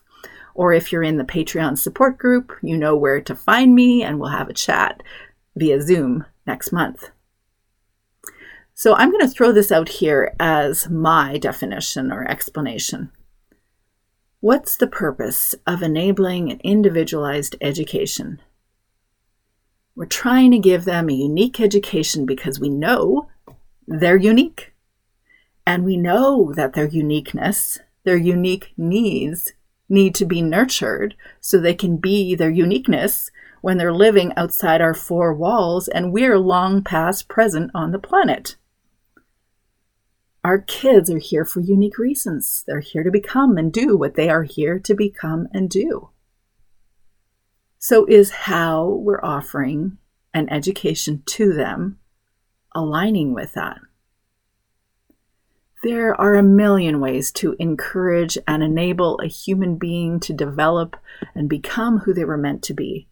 Or 0.53 0.73
if 0.73 0.91
you're 0.91 1.03
in 1.03 1.17
the 1.17 1.23
Patreon 1.23 1.77
support 1.77 2.17
group, 2.17 2.51
you 2.61 2.77
know 2.77 2.95
where 2.95 3.21
to 3.21 3.35
find 3.35 3.75
me 3.75 4.03
and 4.03 4.19
we'll 4.19 4.29
have 4.29 4.49
a 4.49 4.53
chat 4.53 5.01
via 5.55 5.81
Zoom 5.81 6.25
next 6.45 6.71
month. 6.71 7.09
So, 8.73 8.95
I'm 8.95 9.11
going 9.11 9.27
to 9.27 9.33
throw 9.33 9.51
this 9.51 9.73
out 9.73 9.89
here 9.89 10.33
as 10.39 10.89
my 10.89 11.37
definition 11.37 12.13
or 12.13 12.25
explanation. 12.25 13.11
What's 14.39 14.77
the 14.77 14.87
purpose 14.87 15.53
of 15.67 15.83
enabling 15.83 16.49
an 16.49 16.61
individualized 16.63 17.57
education? 17.59 18.41
We're 19.95 20.05
trying 20.05 20.51
to 20.51 20.59
give 20.59 20.85
them 20.85 21.09
a 21.09 21.13
unique 21.13 21.59
education 21.59 22.25
because 22.25 22.57
we 22.57 22.69
know 22.69 23.27
they're 23.85 24.15
unique. 24.15 24.71
And 25.67 25.83
we 25.83 25.97
know 25.97 26.53
that 26.53 26.71
their 26.71 26.87
uniqueness, 26.87 27.79
their 28.05 28.15
unique 28.15 28.71
needs, 28.77 29.51
need 29.89 30.15
to 30.15 30.25
be 30.25 30.41
nurtured 30.41 31.15
so 31.41 31.59
they 31.59 31.73
can 31.73 31.97
be 31.97 32.35
their 32.35 32.49
uniqueness 32.49 33.31
when 33.61 33.77
they're 33.77 33.93
living 33.93 34.31
outside 34.37 34.81
our 34.81 34.93
four 34.93 35.33
walls 35.33 35.87
and 35.87 36.13
we're 36.13 36.39
long 36.39 36.83
past 36.83 37.27
present 37.27 37.71
on 37.73 37.91
the 37.91 37.99
planet. 37.99 38.55
Our 40.43 40.59
kids 40.59 41.09
are 41.09 41.19
here 41.19 41.43
for 41.43 41.59
unique 41.59 41.97
reasons. 41.97 42.63
They're 42.65 42.79
here 42.79 43.03
to 43.03 43.11
become 43.11 43.57
and 43.57 43.73
do 43.73 43.97
what 43.97 44.15
they 44.15 44.29
are 44.29 44.43
here 44.43 44.79
to 44.79 44.93
become 44.93 45.47
and 45.53 45.69
do. 45.69 46.11
So, 47.77 48.05
is 48.05 48.31
how 48.31 48.87
we're 48.87 49.23
offering 49.23 49.97
an 50.33 50.49
education 50.49 51.23
to 51.25 51.53
them 51.53 51.99
aligning 52.73 53.33
with 53.33 53.53
that. 53.53 53.79
There 55.81 56.19
are 56.19 56.35
a 56.35 56.43
million 56.43 56.99
ways 56.99 57.31
to 57.33 57.55
encourage 57.57 58.37
and 58.45 58.61
enable 58.61 59.17
a 59.19 59.27
human 59.27 59.77
being 59.77 60.19
to 60.21 60.33
develop 60.33 60.97
and 61.33 61.47
become 61.47 61.99
who 61.99 62.13
they 62.13 62.25
were 62.25 62.37
meant 62.37 62.63
to 62.63 62.73
be. 62.73 63.07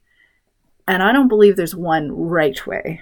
And 0.86 1.02
I 1.02 1.14
don't 1.14 1.30
believe 1.30 1.56
there's 1.56 1.76
one 1.76 2.12
right 2.12 2.66
way. 2.68 3.02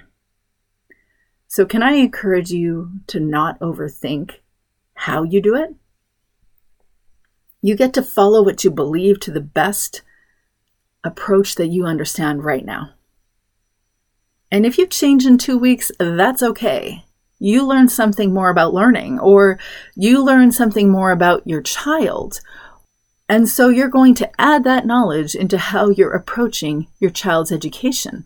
So, 1.48 1.64
can 1.64 1.82
I 1.82 1.92
encourage 1.92 2.50
you 2.50 2.92
to 3.08 3.20
not 3.20 3.58
overthink 3.60 4.36
how 4.94 5.22
you 5.22 5.40
do 5.40 5.54
it? 5.54 5.74
You 7.60 7.74
get 7.74 7.94
to 7.94 8.02
follow 8.02 8.42
what 8.42 8.62
you 8.62 8.70
believe 8.70 9.18
to 9.20 9.32
the 9.32 9.40
best 9.40 10.02
approach 11.02 11.54
that 11.56 11.68
you 11.68 11.86
understand 11.86 12.44
right 12.44 12.64
now. 12.64 12.90
And 14.50 14.64
if 14.64 14.78
you 14.78 14.86
change 14.86 15.26
in 15.26 15.38
two 15.38 15.58
weeks, 15.58 15.90
that's 15.98 16.42
okay. 16.42 17.05
You 17.38 17.66
learn 17.66 17.88
something 17.88 18.32
more 18.32 18.50
about 18.50 18.74
learning, 18.74 19.18
or 19.20 19.58
you 19.94 20.24
learn 20.24 20.52
something 20.52 20.90
more 20.90 21.10
about 21.10 21.46
your 21.46 21.62
child. 21.62 22.40
And 23.28 23.48
so 23.48 23.68
you're 23.68 23.88
going 23.88 24.14
to 24.16 24.30
add 24.40 24.64
that 24.64 24.86
knowledge 24.86 25.34
into 25.34 25.58
how 25.58 25.90
you're 25.90 26.12
approaching 26.12 26.86
your 27.00 27.10
child's 27.10 27.52
education. 27.52 28.24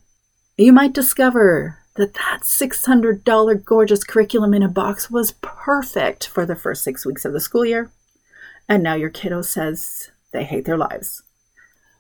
You 0.57 0.73
might 0.73 0.93
discover 0.93 1.79
that 1.97 2.15
that 2.15 2.41
$600 2.43 3.65
gorgeous 3.65 4.05
curriculum 4.05 4.55
in 4.55 4.63
a 4.63 4.69
box 4.69 5.11
was 5.11 5.35
perfect 5.41 6.27
for 6.27 6.47
the 6.47 6.55
first 6.55 6.85
six 6.85 7.05
weeks 7.05 7.25
of 7.25 7.33
the 7.33 7.41
school 7.41 7.65
year. 7.65 7.91
And 8.69 8.83
now 8.83 8.95
your 8.95 9.11
kiddo 9.11 9.43
says 9.43 10.11
they 10.33 10.45
hate 10.45 10.65
their 10.65 10.77
lives. 10.77 11.23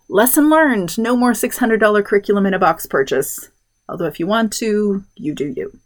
Lesson 0.09 0.51
learned 0.51 0.99
no 0.99 1.17
more 1.17 1.33
$600 1.33 2.05
curriculum 2.05 2.47
in 2.47 2.55
a 2.55 2.59
box 2.59 2.87
purchase. 2.87 3.49
Although, 3.89 4.07
if 4.07 4.21
you 4.21 4.27
want 4.27 4.53
to, 4.55 5.05
you 5.17 5.35
do 5.35 5.47
you. 5.57 5.81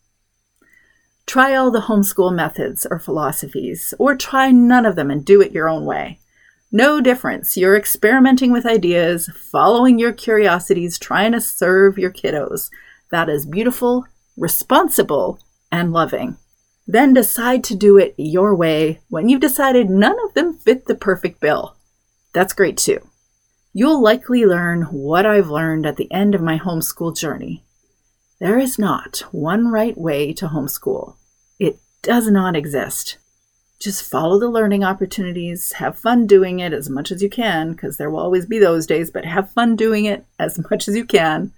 Try 1.26 1.54
all 1.54 1.70
the 1.70 1.80
homeschool 1.80 2.34
methods 2.34 2.86
or 2.88 2.98
philosophies, 2.98 3.94
or 3.98 4.14
try 4.14 4.50
none 4.50 4.86
of 4.86 4.96
them 4.96 5.10
and 5.10 5.24
do 5.24 5.40
it 5.40 5.52
your 5.52 5.68
own 5.68 5.84
way. 5.84 6.20
No 6.70 7.00
difference. 7.00 7.56
You're 7.56 7.76
experimenting 7.76 8.52
with 8.52 8.66
ideas, 8.66 9.30
following 9.52 9.98
your 9.98 10.12
curiosities, 10.12 10.98
trying 10.98 11.32
to 11.32 11.40
serve 11.40 11.98
your 11.98 12.10
kiddos. 12.10 12.68
That 13.10 13.28
is 13.28 13.46
beautiful, 13.46 14.06
responsible, 14.36 15.38
and 15.70 15.92
loving. 15.92 16.36
Then 16.86 17.14
decide 17.14 17.64
to 17.64 17.74
do 17.74 17.96
it 17.96 18.14
your 18.18 18.54
way 18.54 19.00
when 19.08 19.28
you've 19.28 19.40
decided 19.40 19.88
none 19.88 20.16
of 20.24 20.34
them 20.34 20.52
fit 20.52 20.86
the 20.86 20.94
perfect 20.94 21.40
bill. 21.40 21.76
That's 22.32 22.52
great 22.52 22.76
too. 22.76 23.00
You'll 23.72 24.02
likely 24.02 24.44
learn 24.44 24.82
what 24.82 25.26
I've 25.26 25.48
learned 25.48 25.86
at 25.86 25.96
the 25.96 26.10
end 26.12 26.34
of 26.34 26.42
my 26.42 26.58
homeschool 26.58 27.16
journey. 27.16 27.64
There 28.40 28.58
is 28.58 28.78
not 28.78 29.24
one 29.32 29.68
right 29.68 29.96
way 29.96 30.32
to 30.34 30.48
homeschool. 30.48 31.16
It 31.58 31.78
does 32.02 32.30
not 32.30 32.56
exist. 32.56 33.18
Just 33.78 34.08
follow 34.08 34.38
the 34.38 34.48
learning 34.48 34.84
opportunities, 34.84 35.72
have 35.72 35.98
fun 35.98 36.26
doing 36.26 36.60
it 36.60 36.72
as 36.72 36.88
much 36.88 37.10
as 37.10 37.22
you 37.22 37.28
can, 37.28 37.72
because 37.72 37.96
there 37.96 38.10
will 38.10 38.20
always 38.20 38.46
be 38.46 38.58
those 38.58 38.86
days, 38.86 39.10
but 39.10 39.24
have 39.24 39.50
fun 39.50 39.76
doing 39.76 40.04
it 40.04 40.24
as 40.38 40.58
much 40.70 40.88
as 40.88 40.96
you 40.96 41.04
can 41.04 41.52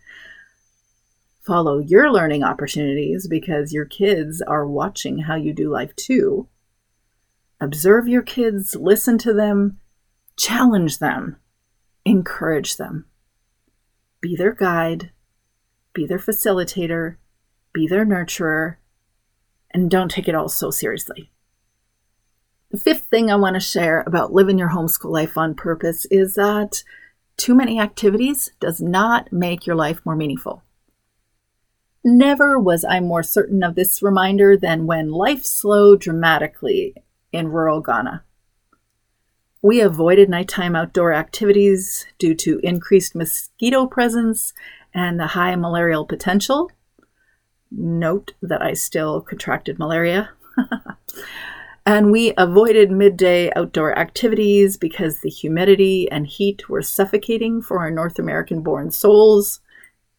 follow 1.46 1.78
your 1.78 2.10
learning 2.10 2.42
opportunities 2.42 3.28
because 3.28 3.72
your 3.72 3.84
kids 3.84 4.42
are 4.42 4.66
watching 4.66 5.18
how 5.18 5.36
you 5.36 5.54
do 5.54 5.70
life 5.70 5.94
too. 5.94 6.48
Observe 7.60 8.08
your 8.08 8.22
kids, 8.22 8.74
listen 8.74 9.16
to 9.16 9.32
them, 9.32 9.78
challenge 10.36 10.98
them, 10.98 11.36
encourage 12.04 12.76
them. 12.76 13.06
Be 14.20 14.34
their 14.34 14.52
guide, 14.52 15.12
be 15.96 16.06
their 16.06 16.18
facilitator, 16.18 17.16
be 17.72 17.88
their 17.88 18.04
nurturer, 18.04 18.76
and 19.72 19.90
don't 19.90 20.10
take 20.10 20.28
it 20.28 20.34
all 20.34 20.48
so 20.48 20.70
seriously. 20.70 21.32
The 22.70 22.78
fifth 22.78 23.06
thing 23.10 23.30
I 23.30 23.36
want 23.36 23.54
to 23.54 23.60
share 23.60 24.04
about 24.06 24.32
living 24.32 24.58
your 24.58 24.70
homeschool 24.70 25.10
life 25.10 25.38
on 25.38 25.54
purpose 25.54 26.04
is 26.10 26.34
that 26.34 26.84
too 27.38 27.54
many 27.54 27.80
activities 27.80 28.52
does 28.60 28.80
not 28.80 29.32
make 29.32 29.66
your 29.66 29.76
life 29.76 30.00
more 30.04 30.16
meaningful. 30.16 30.62
Never 32.04 32.58
was 32.58 32.84
I 32.84 33.00
more 33.00 33.22
certain 33.22 33.62
of 33.62 33.74
this 33.74 34.02
reminder 34.02 34.56
than 34.56 34.86
when 34.86 35.10
life 35.10 35.44
slowed 35.44 36.00
dramatically 36.00 36.94
in 37.32 37.48
rural 37.48 37.80
Ghana. 37.80 38.22
We 39.62 39.80
avoided 39.80 40.28
nighttime 40.28 40.76
outdoor 40.76 41.12
activities 41.12 42.06
due 42.18 42.34
to 42.36 42.60
increased 42.62 43.14
mosquito 43.14 43.86
presence 43.86 44.52
and 44.96 45.20
the 45.20 45.26
high 45.28 45.54
malarial 45.54 46.06
potential. 46.06 46.70
Note 47.70 48.32
that 48.40 48.62
I 48.62 48.72
still 48.72 49.20
contracted 49.20 49.78
malaria. 49.78 50.30
and 51.86 52.10
we 52.10 52.32
avoided 52.38 52.90
midday 52.90 53.52
outdoor 53.54 53.96
activities 53.96 54.78
because 54.78 55.20
the 55.20 55.28
humidity 55.28 56.10
and 56.10 56.26
heat 56.26 56.70
were 56.70 56.82
suffocating 56.82 57.60
for 57.60 57.78
our 57.78 57.90
North 57.90 58.18
American 58.18 58.62
born 58.62 58.90
souls. 58.90 59.60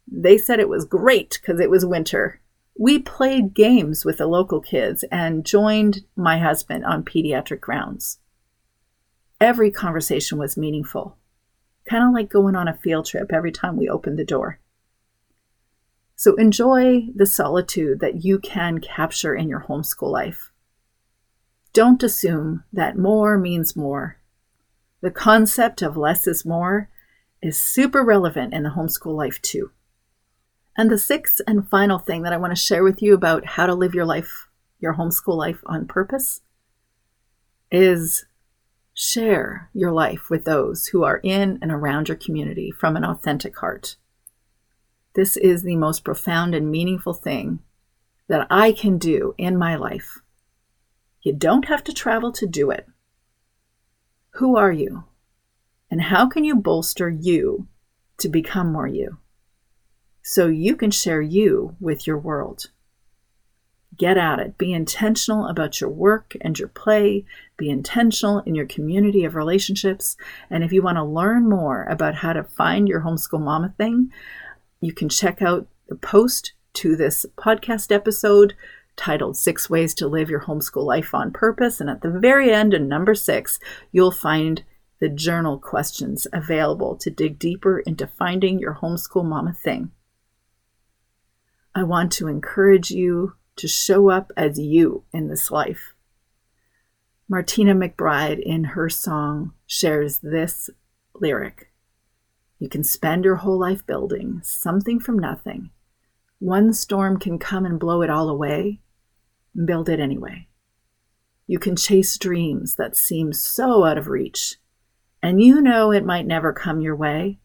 They 0.07 0.37
said 0.37 0.59
it 0.59 0.69
was 0.69 0.85
great 0.85 1.39
because 1.41 1.59
it 1.59 1.71
was 1.71 1.83
winter. 1.83 2.39
We 2.79 2.99
played 2.99 3.55
games 3.55 4.05
with 4.05 4.19
the 4.19 4.27
local 4.27 4.61
kids 4.61 5.03
and 5.11 5.43
joined 5.43 6.05
my 6.15 6.37
husband 6.37 6.85
on 6.85 7.03
pediatric 7.03 7.61
grounds. 7.61 8.19
Every 9.41 9.71
conversation 9.71 10.37
was 10.37 10.55
meaningful, 10.55 11.17
kind 11.89 12.03
of 12.03 12.13
like 12.13 12.29
going 12.29 12.55
on 12.55 12.67
a 12.67 12.77
field 12.77 13.07
trip 13.07 13.33
every 13.33 13.51
time 13.51 13.75
we 13.75 13.89
opened 13.89 14.19
the 14.19 14.25
door. 14.25 14.59
So 16.17 16.33
enjoy 16.35 17.09
the 17.15 17.27
solitude 17.27 17.99
that 17.99 18.25
you 18.25 18.39
can 18.39 18.79
capture 18.79 19.35
in 19.35 19.47
your 19.47 19.65
homeschool 19.69 20.11
life. 20.11 20.51
Don't 21.73 22.01
assume 22.01 22.63
that 22.73 22.97
more 22.97 23.37
means 23.37 23.75
more. 23.75 24.17
The 25.01 25.11
concept 25.11 25.83
of 25.83 25.95
less 25.95 26.25
is 26.25 26.43
more 26.43 26.89
is 27.39 27.59
super 27.59 28.03
relevant 28.03 28.51
in 28.51 28.63
the 28.63 28.71
homeschool 28.71 29.15
life, 29.15 29.39
too. 29.43 29.69
And 30.75 30.89
the 30.89 30.97
sixth 30.97 31.39
and 31.45 31.69
final 31.69 31.99
thing 31.99 32.23
that 32.23 32.33
I 32.33 32.37
want 32.37 32.49
to 32.49 32.61
share 32.61 32.83
with 32.83 32.99
you 32.99 33.13
about 33.13 33.45
how 33.45 33.67
to 33.67 33.75
live 33.75 33.93
your 33.93 34.05
life, 34.05 34.47
your 34.79 34.95
homeschool 34.95 35.37
life 35.37 35.59
on 35.67 35.85
purpose, 35.85 36.41
is 37.71 38.25
share 38.95 39.69
your 39.71 39.91
life 39.91 40.31
with 40.31 40.45
those 40.45 40.87
who 40.87 41.03
are 41.03 41.19
in 41.21 41.59
and 41.61 41.71
around 41.71 42.07
your 42.07 42.17
community 42.17 42.71
from 42.71 42.95
an 42.95 43.05
authentic 43.05 43.55
heart. 43.59 43.97
This 45.17 45.35
is 45.35 45.63
the 45.63 45.75
most 45.75 46.05
profound 46.05 46.55
and 46.55 46.71
meaningful 46.71 47.13
thing 47.13 47.59
that 48.29 48.47
I 48.49 48.71
can 48.71 48.97
do 48.97 49.35
in 49.37 49.57
my 49.57 49.75
life. 49.75 50.19
You 51.21 51.33
don't 51.33 51.67
have 51.67 51.83
to 51.83 51.93
travel 51.93 52.31
to 52.31 52.47
do 52.47 52.71
it. 52.71 52.87
Who 54.35 54.55
are 54.55 54.71
you? 54.71 55.03
And 55.91 56.03
how 56.03 56.29
can 56.29 56.45
you 56.45 56.55
bolster 56.55 57.09
you 57.09 57.67
to 58.19 58.29
become 58.29 58.71
more 58.71 58.87
you? 58.87 59.17
so 60.27 60.47
you 60.47 60.75
can 60.75 60.91
share 60.91 61.21
you 61.21 61.73
with 61.79 62.05
your 62.05 62.17
world. 62.17 62.69
Get 63.97 64.17
at 64.17 64.41
it. 64.41 64.57
Be 64.57 64.73
intentional 64.73 65.47
about 65.47 65.79
your 65.79 65.89
work 65.89 66.35
and 66.41 66.59
your 66.59 66.67
play. 66.67 67.23
Be 67.55 67.69
intentional 67.69 68.39
in 68.39 68.53
your 68.53 68.65
community 68.65 69.23
of 69.23 69.35
relationships. 69.35 70.17
And 70.49 70.65
if 70.65 70.73
you 70.73 70.81
want 70.81 70.97
to 70.97 71.03
learn 71.05 71.47
more 71.47 71.85
about 71.85 72.15
how 72.15 72.33
to 72.33 72.43
find 72.43 72.89
your 72.89 72.99
homeschool 72.99 73.39
mama 73.39 73.73
thing, 73.77 74.11
you 74.79 74.93
can 74.93 75.09
check 75.09 75.41
out 75.41 75.67
the 75.87 75.95
post 75.95 76.53
to 76.73 76.95
this 76.95 77.25
podcast 77.37 77.91
episode 77.91 78.53
titled 78.95 79.37
Six 79.37 79.69
Ways 79.69 79.93
to 79.95 80.07
Live 80.07 80.29
Your 80.29 80.41
Homeschool 80.41 80.85
Life 80.85 81.13
on 81.13 81.31
Purpose. 81.31 81.79
And 81.79 81.89
at 81.89 82.01
the 82.01 82.09
very 82.09 82.51
end, 82.51 82.73
in 82.73 82.87
number 82.87 83.15
six, 83.15 83.59
you'll 83.91 84.11
find 84.11 84.63
the 84.99 85.09
journal 85.09 85.59
questions 85.59 86.27
available 86.33 86.95
to 86.97 87.09
dig 87.09 87.37
deeper 87.37 87.79
into 87.79 88.07
finding 88.07 88.59
your 88.59 88.75
homeschool 88.75 89.25
mama 89.25 89.53
thing. 89.53 89.91
I 91.75 91.83
want 91.83 92.11
to 92.13 92.27
encourage 92.27 92.89
you 92.89 93.33
to 93.57 93.67
show 93.67 94.09
up 94.09 94.31
as 94.35 94.59
you 94.59 95.03
in 95.13 95.27
this 95.27 95.51
life. 95.51 95.93
Martina 97.29 97.75
McBride, 97.75 98.39
in 98.39 98.63
her 98.63 98.89
song, 98.89 99.53
shares 99.67 100.19
this 100.19 100.69
lyric 101.13 101.66
You 102.59 102.69
can 102.69 102.83
spend 102.83 103.23
your 103.23 103.35
whole 103.37 103.59
life 103.59 103.85
building 103.85 104.41
something 104.43 104.99
from 104.99 105.19
nothing. 105.19 105.69
One 106.39 106.73
storm 106.73 107.19
can 107.19 107.37
come 107.37 107.65
and 107.65 107.79
blow 107.79 108.01
it 108.01 108.09
all 108.09 108.29
away. 108.29 108.81
Build 109.65 109.89
it 109.89 109.99
anyway. 109.99 110.47
You 111.45 111.59
can 111.59 111.75
chase 111.75 112.17
dreams 112.17 112.75
that 112.75 112.95
seem 112.95 113.31
so 113.31 113.85
out 113.85 113.97
of 113.97 114.07
reach, 114.07 114.55
and 115.21 115.41
you 115.41 115.61
know 115.61 115.91
it 115.91 116.05
might 116.05 116.27
never 116.27 116.51
come 116.51 116.81
your 116.81 116.95
way. 116.95 117.39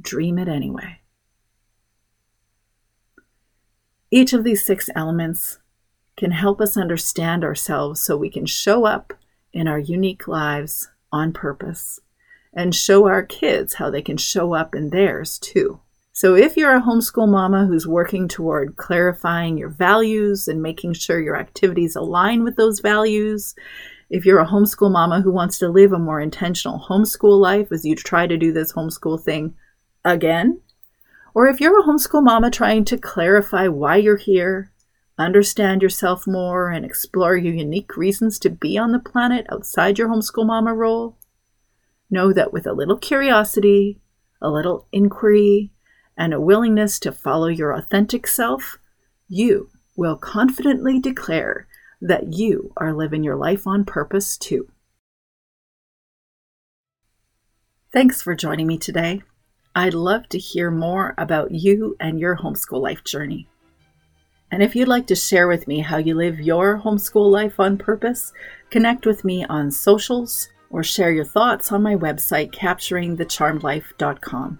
Dream 0.00 0.38
it 0.38 0.48
anyway. 0.48 1.00
Each 4.10 4.32
of 4.32 4.42
these 4.42 4.64
six 4.64 4.90
elements 4.96 5.58
can 6.16 6.32
help 6.32 6.60
us 6.60 6.76
understand 6.76 7.44
ourselves 7.44 8.00
so 8.00 8.16
we 8.16 8.28
can 8.28 8.46
show 8.46 8.84
up 8.84 9.12
in 9.52 9.68
our 9.68 9.78
unique 9.78 10.26
lives 10.26 10.88
on 11.12 11.32
purpose 11.32 12.00
and 12.52 12.74
show 12.74 13.06
our 13.06 13.22
kids 13.22 13.74
how 13.74 13.90
they 13.90 14.02
can 14.02 14.16
show 14.16 14.54
up 14.54 14.74
in 14.74 14.90
theirs 14.90 15.38
too. 15.38 15.80
So, 16.12 16.34
if 16.34 16.56
you're 16.56 16.76
a 16.76 16.82
homeschool 16.82 17.28
mama 17.28 17.66
who's 17.66 17.86
working 17.86 18.28
toward 18.28 18.76
clarifying 18.76 19.56
your 19.56 19.70
values 19.70 20.48
and 20.48 20.60
making 20.60 20.94
sure 20.94 21.20
your 21.20 21.36
activities 21.36 21.96
align 21.96 22.42
with 22.42 22.56
those 22.56 22.80
values, 22.80 23.54
if 24.10 24.26
you're 24.26 24.40
a 24.40 24.46
homeschool 24.46 24.90
mama 24.90 25.20
who 25.20 25.32
wants 25.32 25.56
to 25.58 25.68
live 25.68 25.92
a 25.92 25.98
more 25.98 26.20
intentional 26.20 26.84
homeschool 26.90 27.40
life 27.40 27.70
as 27.70 27.84
you 27.84 27.94
try 27.94 28.26
to 28.26 28.36
do 28.36 28.52
this 28.52 28.72
homeschool 28.72 29.22
thing 29.22 29.54
again, 30.04 30.60
or 31.32 31.46
if 31.46 31.60
you're 31.60 31.78
a 31.78 31.84
homeschool 31.84 32.24
mama 32.24 32.50
trying 32.50 32.84
to 32.86 32.98
clarify 32.98 33.68
why 33.68 33.96
you're 33.96 34.16
here, 34.16 34.72
understand 35.16 35.80
yourself 35.80 36.26
more, 36.26 36.70
and 36.70 36.84
explore 36.84 37.36
your 37.36 37.54
unique 37.54 37.96
reasons 37.96 38.40
to 38.40 38.50
be 38.50 38.76
on 38.76 38.90
the 38.90 38.98
planet 38.98 39.46
outside 39.50 39.96
your 39.96 40.08
homeschool 40.08 40.46
mama 40.46 40.74
role, 40.74 41.16
know 42.10 42.32
that 42.32 42.52
with 42.52 42.66
a 42.66 42.72
little 42.72 42.96
curiosity, 42.96 44.00
a 44.42 44.50
little 44.50 44.86
inquiry, 44.92 45.70
and 46.16 46.34
a 46.34 46.40
willingness 46.40 46.98
to 47.00 47.12
follow 47.12 47.46
your 47.46 47.72
authentic 47.72 48.26
self, 48.26 48.78
you 49.28 49.70
will 49.96 50.16
confidently 50.16 50.98
declare 50.98 51.66
that 52.00 52.32
you 52.32 52.72
are 52.76 52.94
living 52.94 53.22
your 53.22 53.36
life 53.36 53.66
on 53.66 53.84
purpose 53.84 54.36
too. 54.36 54.68
Thanks 57.92 58.22
for 58.22 58.34
joining 58.34 58.66
me 58.66 58.78
today. 58.78 59.22
I'd 59.74 59.94
love 59.94 60.28
to 60.30 60.38
hear 60.38 60.70
more 60.70 61.14
about 61.18 61.52
you 61.52 61.96
and 62.00 62.18
your 62.18 62.36
homeschool 62.36 62.80
life 62.80 63.04
journey. 63.04 63.48
And 64.50 64.62
if 64.62 64.74
you'd 64.74 64.88
like 64.88 65.06
to 65.08 65.14
share 65.14 65.46
with 65.46 65.68
me 65.68 65.80
how 65.80 65.96
you 65.98 66.14
live 66.14 66.40
your 66.40 66.80
homeschool 66.80 67.30
life 67.30 67.60
on 67.60 67.78
purpose, 67.78 68.32
connect 68.70 69.06
with 69.06 69.24
me 69.24 69.44
on 69.44 69.70
socials 69.70 70.48
or 70.70 70.82
share 70.82 71.10
your 71.10 71.24
thoughts 71.24 71.72
on 71.72 71.82
my 71.82 71.94
website, 71.94 72.52
capturingthecharmedlife.com. 72.52 74.58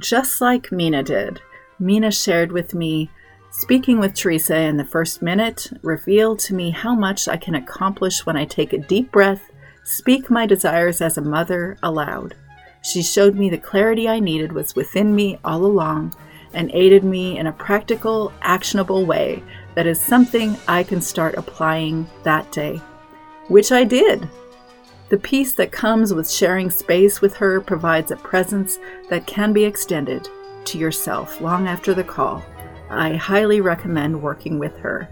Just 0.00 0.40
like 0.40 0.72
Mina 0.72 1.02
did, 1.02 1.40
Mina 1.78 2.10
shared 2.10 2.50
with 2.50 2.74
me 2.74 3.10
Speaking 3.54 4.00
with 4.00 4.14
Teresa 4.14 4.56
in 4.56 4.78
the 4.78 4.84
first 4.84 5.20
minute 5.20 5.70
revealed 5.82 6.38
to 6.40 6.54
me 6.54 6.70
how 6.70 6.94
much 6.94 7.28
I 7.28 7.36
can 7.36 7.54
accomplish 7.54 8.24
when 8.24 8.34
I 8.34 8.46
take 8.46 8.72
a 8.72 8.78
deep 8.78 9.12
breath, 9.12 9.42
speak 9.84 10.30
my 10.30 10.46
desires 10.46 11.02
as 11.02 11.18
a 11.18 11.22
mother 11.22 11.76
aloud. 11.82 12.34
She 12.80 13.02
showed 13.02 13.34
me 13.34 13.50
the 13.50 13.58
clarity 13.58 14.08
I 14.08 14.20
needed 14.20 14.52
was 14.52 14.74
within 14.74 15.14
me 15.14 15.38
all 15.44 15.66
along 15.66 16.14
and 16.54 16.70
aided 16.72 17.04
me 17.04 17.38
in 17.38 17.46
a 17.46 17.52
practical, 17.52 18.32
actionable 18.40 19.04
way 19.04 19.42
that 19.74 19.86
is 19.86 20.00
something 20.00 20.56
I 20.66 20.82
can 20.82 21.02
start 21.02 21.34
applying 21.34 22.08
that 22.22 22.50
day, 22.52 22.80
which 23.48 23.70
I 23.70 23.84
did. 23.84 24.26
The 25.12 25.18
peace 25.18 25.52
that 25.52 25.70
comes 25.70 26.14
with 26.14 26.30
sharing 26.30 26.70
space 26.70 27.20
with 27.20 27.36
her 27.36 27.60
provides 27.60 28.10
a 28.10 28.16
presence 28.16 28.78
that 29.10 29.26
can 29.26 29.52
be 29.52 29.62
extended 29.62 30.26
to 30.64 30.78
yourself 30.78 31.38
long 31.42 31.68
after 31.68 31.92
the 31.92 32.02
call. 32.02 32.42
I 32.88 33.16
highly 33.16 33.60
recommend 33.60 34.22
working 34.22 34.58
with 34.58 34.74
her. 34.78 35.10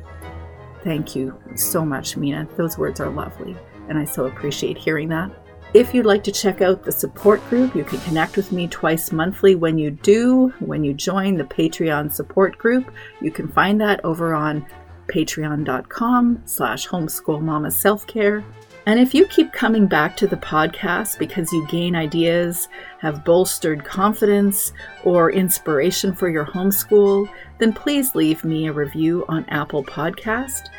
Thank 0.82 1.14
you 1.14 1.38
so 1.54 1.84
much, 1.84 2.16
Mina. 2.16 2.48
Those 2.56 2.78
words 2.78 2.98
are 2.98 3.10
lovely, 3.10 3.54
and 3.90 3.98
I 3.98 4.06
so 4.06 4.24
appreciate 4.24 4.78
hearing 4.78 5.10
that. 5.10 5.30
If 5.74 5.92
you'd 5.92 6.06
like 6.06 6.24
to 6.24 6.32
check 6.32 6.62
out 6.62 6.82
the 6.82 6.92
support 6.92 7.46
group, 7.50 7.74
you 7.76 7.84
can 7.84 8.00
connect 8.00 8.38
with 8.38 8.52
me 8.52 8.68
twice 8.68 9.12
monthly 9.12 9.54
when 9.54 9.76
you 9.76 9.90
do, 9.90 10.48
when 10.60 10.82
you 10.82 10.94
join 10.94 11.34
the 11.34 11.44
Patreon 11.44 12.10
support 12.10 12.56
group. 12.56 12.90
You 13.20 13.30
can 13.30 13.48
find 13.48 13.78
that 13.82 14.02
over 14.02 14.32
on 14.32 14.64
patreon.com 15.08 16.40
slash 16.46 16.88
homeschoolmama 16.88 17.70
self-care. 17.70 18.42
And 18.86 18.98
if 18.98 19.14
you 19.14 19.26
keep 19.26 19.52
coming 19.52 19.86
back 19.86 20.16
to 20.16 20.26
the 20.26 20.36
podcast 20.36 21.18
because 21.18 21.52
you 21.52 21.66
gain 21.68 21.94
ideas, 21.94 22.68
have 22.98 23.24
bolstered 23.24 23.84
confidence, 23.84 24.72
or 25.04 25.30
inspiration 25.30 26.14
for 26.14 26.28
your 26.28 26.46
homeschool, 26.46 27.28
then 27.58 27.72
please 27.72 28.14
leave 28.14 28.42
me 28.42 28.66
a 28.66 28.72
review 28.72 29.24
on 29.28 29.44
Apple 29.48 29.84
Podcast. 29.84 30.70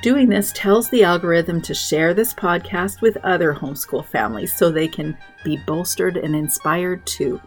Doing 0.00 0.28
this 0.28 0.52
tells 0.52 0.88
the 0.88 1.02
algorithm 1.02 1.60
to 1.62 1.74
share 1.74 2.14
this 2.14 2.32
podcast 2.32 3.00
with 3.00 3.16
other 3.24 3.52
homeschool 3.52 4.06
families 4.06 4.56
so 4.56 4.70
they 4.70 4.86
can 4.86 5.18
be 5.44 5.56
bolstered 5.66 6.16
and 6.16 6.36
inspired 6.36 7.04
too. 7.04 7.40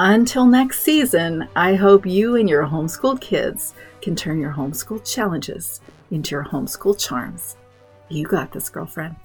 Until 0.00 0.44
next 0.44 0.80
season, 0.80 1.48
I 1.54 1.76
hope 1.76 2.04
you 2.04 2.34
and 2.34 2.48
your 2.48 2.66
homeschooled 2.66 3.20
kids 3.20 3.74
can 4.02 4.16
turn 4.16 4.40
your 4.40 4.52
homeschool 4.52 5.08
challenges 5.08 5.80
into 6.10 6.32
your 6.32 6.44
homeschool 6.44 6.98
charms. 6.98 7.56
You 8.08 8.26
got 8.26 8.52
this, 8.52 8.68
girlfriend. 8.68 9.16